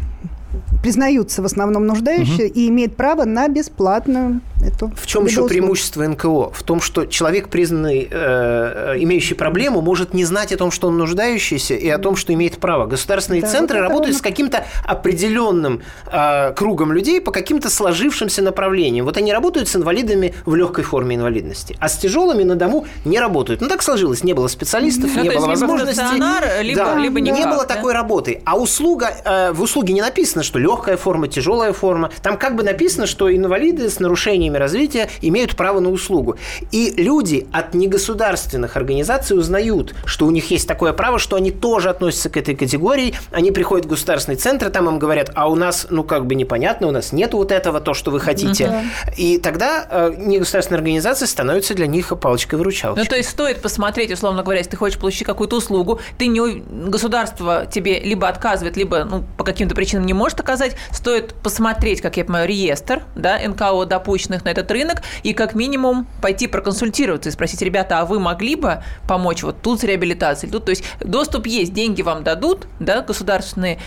признаются 0.82 1.42
в 1.42 1.46
основном 1.46 1.86
нуждающие 1.86 2.48
и 2.48 2.70
имеют 2.70 2.96
право 2.96 3.26
на 3.26 3.48
бесплатную 3.48 4.42
эту 4.66 4.92
В 4.96 5.06
чем 5.08 5.26
еще 5.26 5.48
преимущество 5.48 6.04
НКО? 6.08 6.52
В 6.52 6.64
том, 6.64 6.82
что 6.82 7.06
человек, 7.06 7.50
признанный, 7.50 8.08
э, 8.10 8.96
имеющий 9.00 9.34
проблему, 9.36 9.82
может 9.82 10.14
не 10.14 10.26
знать 10.26 10.52
о 10.52 10.58
том, 10.58 10.72
что 10.72 10.88
он 10.88 10.98
нуждающийся, 10.98 11.76
и 11.76 11.88
о 11.90 11.98
том, 11.98 12.16
что 12.16 12.34
имеет 12.34 12.58
право. 12.58 12.86
Государственные 12.86 13.42
Да, 13.42 13.48
центры 13.48 13.80
работают 13.80 14.16
он- 14.16 14.20
с 14.20 14.22
каким-то 14.22 14.66
определенным 14.86 15.82
э, 16.12 16.54
кругом 16.54 16.92
людей 16.94 17.22
по 17.22 17.32
каким-то 17.32 17.70
сложившимся 17.70 18.42
направлениям. 18.42 19.06
Вот 19.06 19.18
они 19.18 19.32
работают 19.34 19.68
с 19.70 19.76
инвалидами 19.76 20.34
в 20.46 20.56
легкой 20.56 20.84
форме 20.84 21.16
инвалидности, 21.16 21.76
а 21.80 21.88
с 21.90 21.98
тяжелыми 21.98 22.44
на 22.44 22.56
дому 22.56 22.86
не 23.06 23.20
работают. 23.20 23.62
Ну, 23.62 23.68
так 23.68 23.82
сложилось. 23.82 24.24
Не 24.24 24.34
было 24.34 24.48
специалистов, 24.48 25.12
Ну, 25.16 25.24
не 25.24 25.30
то 25.30 25.36
было 25.40 25.50
есть 25.50 25.62
либо 25.62 25.72
возможностей. 25.72 25.94
стационар, 25.96 26.44
либо- 26.62 26.80
Да. 26.80 26.96
либо 26.96 27.20
не 27.22 27.32
было 27.32 27.66
да? 27.66 27.76
такой 27.76 27.94
работы. 27.94 28.42
А 28.46 28.58
услуга, 28.58 29.10
э, 29.26 29.52
в 29.52 29.62
услуге 29.62 29.94
не 29.94 30.02
написано, 30.02 30.44
что 30.44 30.60
легкая 30.60 30.98
форма, 30.98 31.28
тяжелая 31.28 31.74
форма. 31.74 32.10
Там 32.22 32.38
как 32.38 32.56
бы 32.56 32.64
написано, 32.64 33.08
что 33.08 33.34
инвалиды 33.36 33.90
с 33.90 34.00
нарушениями 34.50 34.58
развития 34.58 35.10
имеют 35.22 35.56
право 35.56 35.80
на 35.80 35.90
услугу. 35.90 36.36
И 36.72 36.94
люди 36.98 37.48
от 37.52 37.74
негосударственных 37.74 38.76
организаций 38.78 39.38
узнают, 39.38 39.96
что 40.06 40.26
у 40.26 40.32
них 40.32 40.52
есть 40.52 40.68
такое 40.68 40.94
право, 40.94 41.20
что 41.20 41.36
они 41.36 41.52
тоже 41.52 41.90
относятся 41.90 42.30
к 42.30 42.38
этой 42.38 42.56
категории. 42.56 43.14
Они 43.32 43.52
приходят 43.52 43.86
в 43.86 43.90
государственный 43.90 44.38
центр, 44.38 44.70
там 44.70 44.88
им 44.88 45.00
говорят, 45.00 45.32
а 45.36 45.50
у 45.50 45.56
нас, 45.56 45.88
ну, 45.90 46.04
как 46.04 46.26
бы 46.26 46.36
непонятно, 46.36 46.88
у 46.88 46.92
нас 46.92 47.12
нет 47.12 47.34
вот 47.34 47.52
этого, 47.52 47.82
то, 47.82 47.94
что 47.94 48.12
вы 48.12 48.20
хотите. 48.20 48.84
И 49.18 49.38
тогда 49.38 49.88
э, 49.90 50.14
негосударственные 50.18 50.80
организации 50.80 51.26
становятся 51.26 51.74
для 51.74 51.88
них 51.88 52.10
палочкой-выручалочкой. 52.10 53.04
Ну, 53.04 53.10
то 53.10 53.16
есть 53.16 53.30
стоит 53.30 53.62
посмотреть, 53.62 54.12
условно 54.12 54.44
говоря, 54.44 54.60
если 54.60 54.72
ты 54.72 54.78
хочешь 54.78 55.00
получить 55.00 55.26
какую-то 55.26 55.58
услугу, 55.58 56.00
ты 56.18 56.28
не, 56.28 56.64
государство 56.90 57.66
тебе 57.72 58.00
либо 58.00 58.28
отказывает, 58.28 58.78
либо 58.78 59.04
ну, 59.04 59.24
по 59.38 59.44
каким-то 59.44 59.76
причинам 59.76 60.06
не 60.06 60.14
может 60.14 60.40
оказать, 60.40 60.76
стоит 60.92 61.34
посмотреть, 61.34 62.02
как 62.02 62.18
я 62.18 62.26
понимаю, 62.26 62.48
реестр 62.48 63.04
да, 63.16 63.40
НКО, 63.40 63.86
допущенных 63.86 64.39
на 64.46 64.50
этот 64.50 64.70
рынок, 64.72 65.02
и 65.24 65.34
как 65.34 65.56
минимум 65.56 66.08
пойти 66.22 66.48
проконсультироваться 66.48 67.30
и 67.30 67.32
спросить, 67.32 67.62
ребята, 67.62 68.00
а 68.00 68.06
вы 68.06 68.20
могли 68.20 68.56
бы 68.56 68.84
помочь 69.08 69.44
вот 69.44 69.62
тут 69.62 69.82
с 69.82 69.84
реабилитацией, 69.84 70.52
тут, 70.52 70.66
то 70.66 70.72
есть 70.72 70.84
доступ 71.00 71.48
есть, 71.48 71.74
деньги 71.74 72.02
вам 72.02 72.24
дадут, 72.24 72.68
да, 72.80 73.02
государственные, 73.02 73.80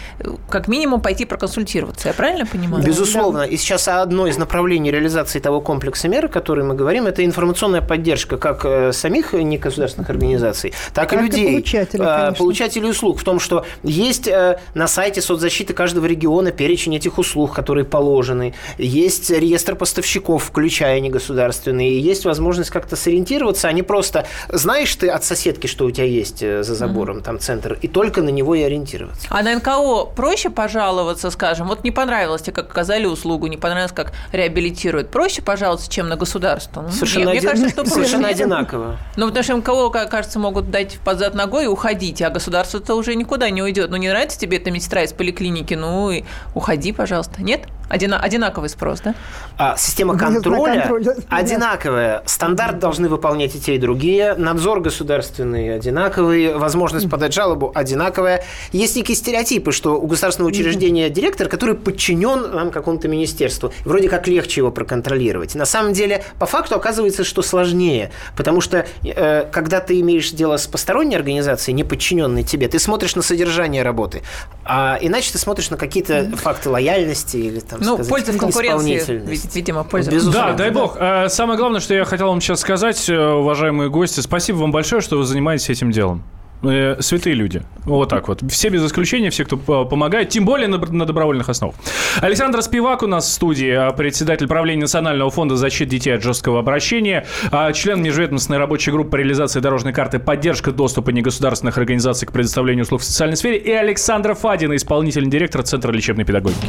как 0.48 0.68
минимум 0.68 1.00
пойти 1.00 1.24
проконсультироваться, 1.24 2.08
я 2.08 2.14
правильно 2.14 2.46
понимаю? 2.46 2.84
Безусловно. 2.84 3.42
И 3.42 3.56
сейчас 3.56 3.88
одно 3.88 4.26
из 4.26 4.38
направлений 4.38 4.90
реализации 4.90 5.38
того 5.38 5.60
комплекса 5.60 6.08
мер, 6.08 6.26
о 6.26 6.28
котором 6.28 6.68
мы 6.68 6.74
говорим, 6.74 7.06
это 7.06 7.24
информационная 7.24 7.82
поддержка 7.82 8.36
как 8.36 8.64
э, 8.64 8.92
самих 8.92 9.32
негосударственных 9.32 10.10
организаций, 10.10 10.72
так, 10.92 11.12
и 11.12 11.16
Так 11.16 11.22
и 11.22 11.26
людей, 11.26 11.52
получателей, 11.52 12.04
э, 12.04 12.16
конечно. 12.16 12.34
получателей 12.34 12.90
услуг. 12.90 13.20
В 13.20 13.24
том, 13.24 13.38
что 13.38 13.64
есть 13.82 14.26
э, 14.26 14.58
на 14.74 14.86
сайте 14.88 15.20
соцзащиты 15.20 15.74
каждого 15.74 16.06
региона 16.06 16.50
перечень 16.50 16.96
этих 16.96 17.18
услуг, 17.18 17.54
которые 17.54 17.84
положены. 17.84 18.54
Есть 18.78 19.30
реестр 19.30 19.76
поставщиков, 19.76 20.41
включая 20.42 21.00
негосударственные. 21.00 22.00
Есть 22.00 22.24
возможность 22.24 22.70
как-то 22.70 22.96
сориентироваться, 22.96 23.68
а 23.68 23.72
не 23.72 23.82
просто 23.82 24.26
знаешь 24.48 24.94
ты 24.96 25.08
от 25.08 25.24
соседки, 25.24 25.66
что 25.66 25.84
у 25.86 25.90
тебя 25.90 26.06
есть 26.06 26.42
э, 26.42 26.62
за 26.62 26.74
забором 26.74 27.20
там 27.22 27.38
центр, 27.38 27.78
и 27.80 27.88
только 27.88 28.22
на 28.22 28.28
него 28.30 28.54
и 28.54 28.62
ориентироваться. 28.62 29.26
А 29.30 29.42
на 29.42 29.54
НКО 29.56 30.06
проще 30.14 30.50
пожаловаться, 30.50 31.30
скажем, 31.30 31.68
вот 31.68 31.84
не 31.84 31.90
понравилось 31.90 32.42
тебе, 32.42 32.52
как 32.54 32.70
оказали 32.70 33.06
услугу, 33.06 33.46
не 33.46 33.56
понравилось, 33.56 33.92
как 33.92 34.12
реабилитируют. 34.32 35.10
Проще 35.10 35.42
пожаловаться, 35.42 35.90
чем 35.90 36.08
на 36.08 36.16
государство? 36.16 36.82
Ну, 36.82 36.90
Совершенно, 36.90 37.30
нет, 37.30 37.38
оди- 37.38 37.46
Мне 37.46 37.50
кажется, 37.50 37.70
что 37.70 37.86
совершенно 37.94 38.28
одинаково. 38.28 38.98
Ну, 39.16 39.26
потому 39.28 39.44
что 39.44 39.56
МКО, 39.56 39.90
ка- 39.90 40.06
кажется, 40.06 40.38
могут 40.38 40.70
дать 40.70 40.98
под 41.04 41.18
зад 41.18 41.34
ногой 41.34 41.64
и 41.64 41.68
уходить, 41.68 42.20
а 42.22 42.30
государство-то 42.30 42.94
уже 42.94 43.14
никуда 43.14 43.50
не 43.50 43.62
уйдет. 43.62 43.90
Ну, 43.90 43.96
не 43.96 44.08
нравится 44.08 44.38
тебе 44.38 44.56
эта 44.58 44.70
медсестра 44.70 45.02
из 45.02 45.12
поликлиники, 45.12 45.74
ну 45.74 46.10
и 46.10 46.24
уходи, 46.54 46.92
пожалуйста. 46.92 47.42
Нет? 47.42 47.62
Одина- 47.92 48.18
одинаковый 48.18 48.70
спрос, 48.70 49.00
да? 49.00 49.14
А, 49.58 49.76
система 49.76 50.16
контроля 50.16 50.80
контроль, 50.80 51.04
да. 51.04 51.14
одинаковая. 51.28 52.22
Стандарт 52.24 52.78
должны 52.78 53.08
выполнять 53.08 53.54
и 53.54 53.60
те, 53.60 53.74
и 53.74 53.78
другие. 53.78 54.34
Надзор 54.34 54.80
государственный 54.80 55.74
одинаковый. 55.74 56.54
Возможность 56.54 57.10
подать 57.10 57.34
жалобу 57.34 57.70
одинаковая. 57.74 58.44
Есть 58.72 58.96
некие 58.96 59.14
стереотипы, 59.14 59.72
что 59.72 60.00
у 60.00 60.06
государственного 60.06 60.50
учреждения 60.50 61.10
директор, 61.10 61.48
который 61.48 61.74
подчинен 61.74 62.54
нам 62.54 62.70
какому-то 62.70 63.08
министерству. 63.08 63.72
Вроде 63.84 64.08
как 64.08 64.26
легче 64.26 64.62
его 64.62 64.70
проконтролировать. 64.70 65.54
На 65.54 65.66
самом 65.66 65.92
деле, 65.92 66.24
по 66.38 66.46
факту 66.46 66.76
оказывается, 66.76 67.24
что 67.24 67.42
сложнее. 67.42 68.10
Потому 68.36 68.62
что, 68.62 68.86
э, 69.04 69.44
когда 69.52 69.80
ты 69.80 70.00
имеешь 70.00 70.30
дело 70.30 70.56
с 70.56 70.66
посторонней 70.66 71.16
организацией, 71.16 71.74
не 71.74 71.84
подчиненной 71.84 72.42
тебе, 72.42 72.68
ты 72.68 72.78
смотришь 72.78 73.16
на 73.16 73.22
содержание 73.22 73.82
работы. 73.82 74.22
А 74.64 74.96
иначе 75.00 75.32
ты 75.32 75.38
смотришь 75.38 75.68
на 75.68 75.76
какие-то 75.76 76.30
факты 76.36 76.70
лояльности 76.70 77.36
или 77.36 77.60
там, 77.60 77.81
Ну, 77.84 77.94
сказать, 77.94 78.08
польза 78.08 78.32
в 78.32 78.38
конкуренции, 78.38 79.22
видимо, 79.54 79.84
польза. 79.84 80.10
в 80.10 80.14
Безусловно. 80.14 80.52
Да, 80.52 80.56
дай 80.56 80.70
бог. 80.70 80.96
Э, 80.98 81.28
Самое 81.28 81.58
главное, 81.58 81.80
что 81.80 81.94
я 81.94 82.04
хотел 82.04 82.28
вам 82.28 82.40
сейчас 82.40 82.60
сказать, 82.60 83.08
э, 83.08 83.16
уважаемые 83.16 83.90
гости, 83.90 84.20
спасибо 84.20 84.58
вам 84.58 84.72
большое, 84.72 85.02
что 85.02 85.18
вы 85.18 85.24
занимаетесь 85.24 85.70
этим 85.70 85.90
делом. 85.90 86.22
Э, 86.62 86.96
Святые 87.00 87.34
люди. 87.34 87.62
Вот 87.84 88.08
так 88.08 88.28
вот. 88.28 88.40
Все 88.50 88.68
без 88.68 88.84
исключения, 88.84 89.30
все, 89.30 89.44
кто 89.44 89.56
помогает, 89.56 90.28
тем 90.28 90.44
более 90.44 90.68
на, 90.68 90.78
на 90.78 91.04
добровольных 91.06 91.48
основах. 91.48 91.74
Александр 92.20 92.62
Спивак 92.62 93.02
у 93.02 93.06
нас 93.06 93.26
в 93.26 93.32
студии, 93.32 93.90
э, 93.90 93.92
председатель 93.96 94.46
правления 94.46 94.82
Национального 94.82 95.30
фонда 95.30 95.56
защиты 95.56 95.90
детей 95.90 96.14
от 96.14 96.22
жесткого 96.22 96.60
обращения, 96.60 97.26
а 97.50 97.72
член 97.72 98.00
межведомственной 98.02 98.58
рабочей 98.58 98.92
группы 98.92 99.10
по 99.10 99.16
реализации 99.16 99.60
дорожной 99.60 99.92
карты 99.92 100.20
«Поддержка 100.20 100.70
доступа 100.70 101.10
негосударственных 101.10 101.78
организаций 101.78 102.28
к 102.28 102.32
предоставлению 102.32 102.84
услуг 102.84 103.00
в 103.00 103.04
социальной 103.04 103.36
сфере» 103.36 103.58
и 103.58 103.72
Александра 103.72 104.34
Фадина, 104.34 104.76
исполнительный 104.76 105.30
директор 105.30 105.62
Центра 105.62 105.90
лечебной 105.90 106.24
педагогики. 106.24 106.68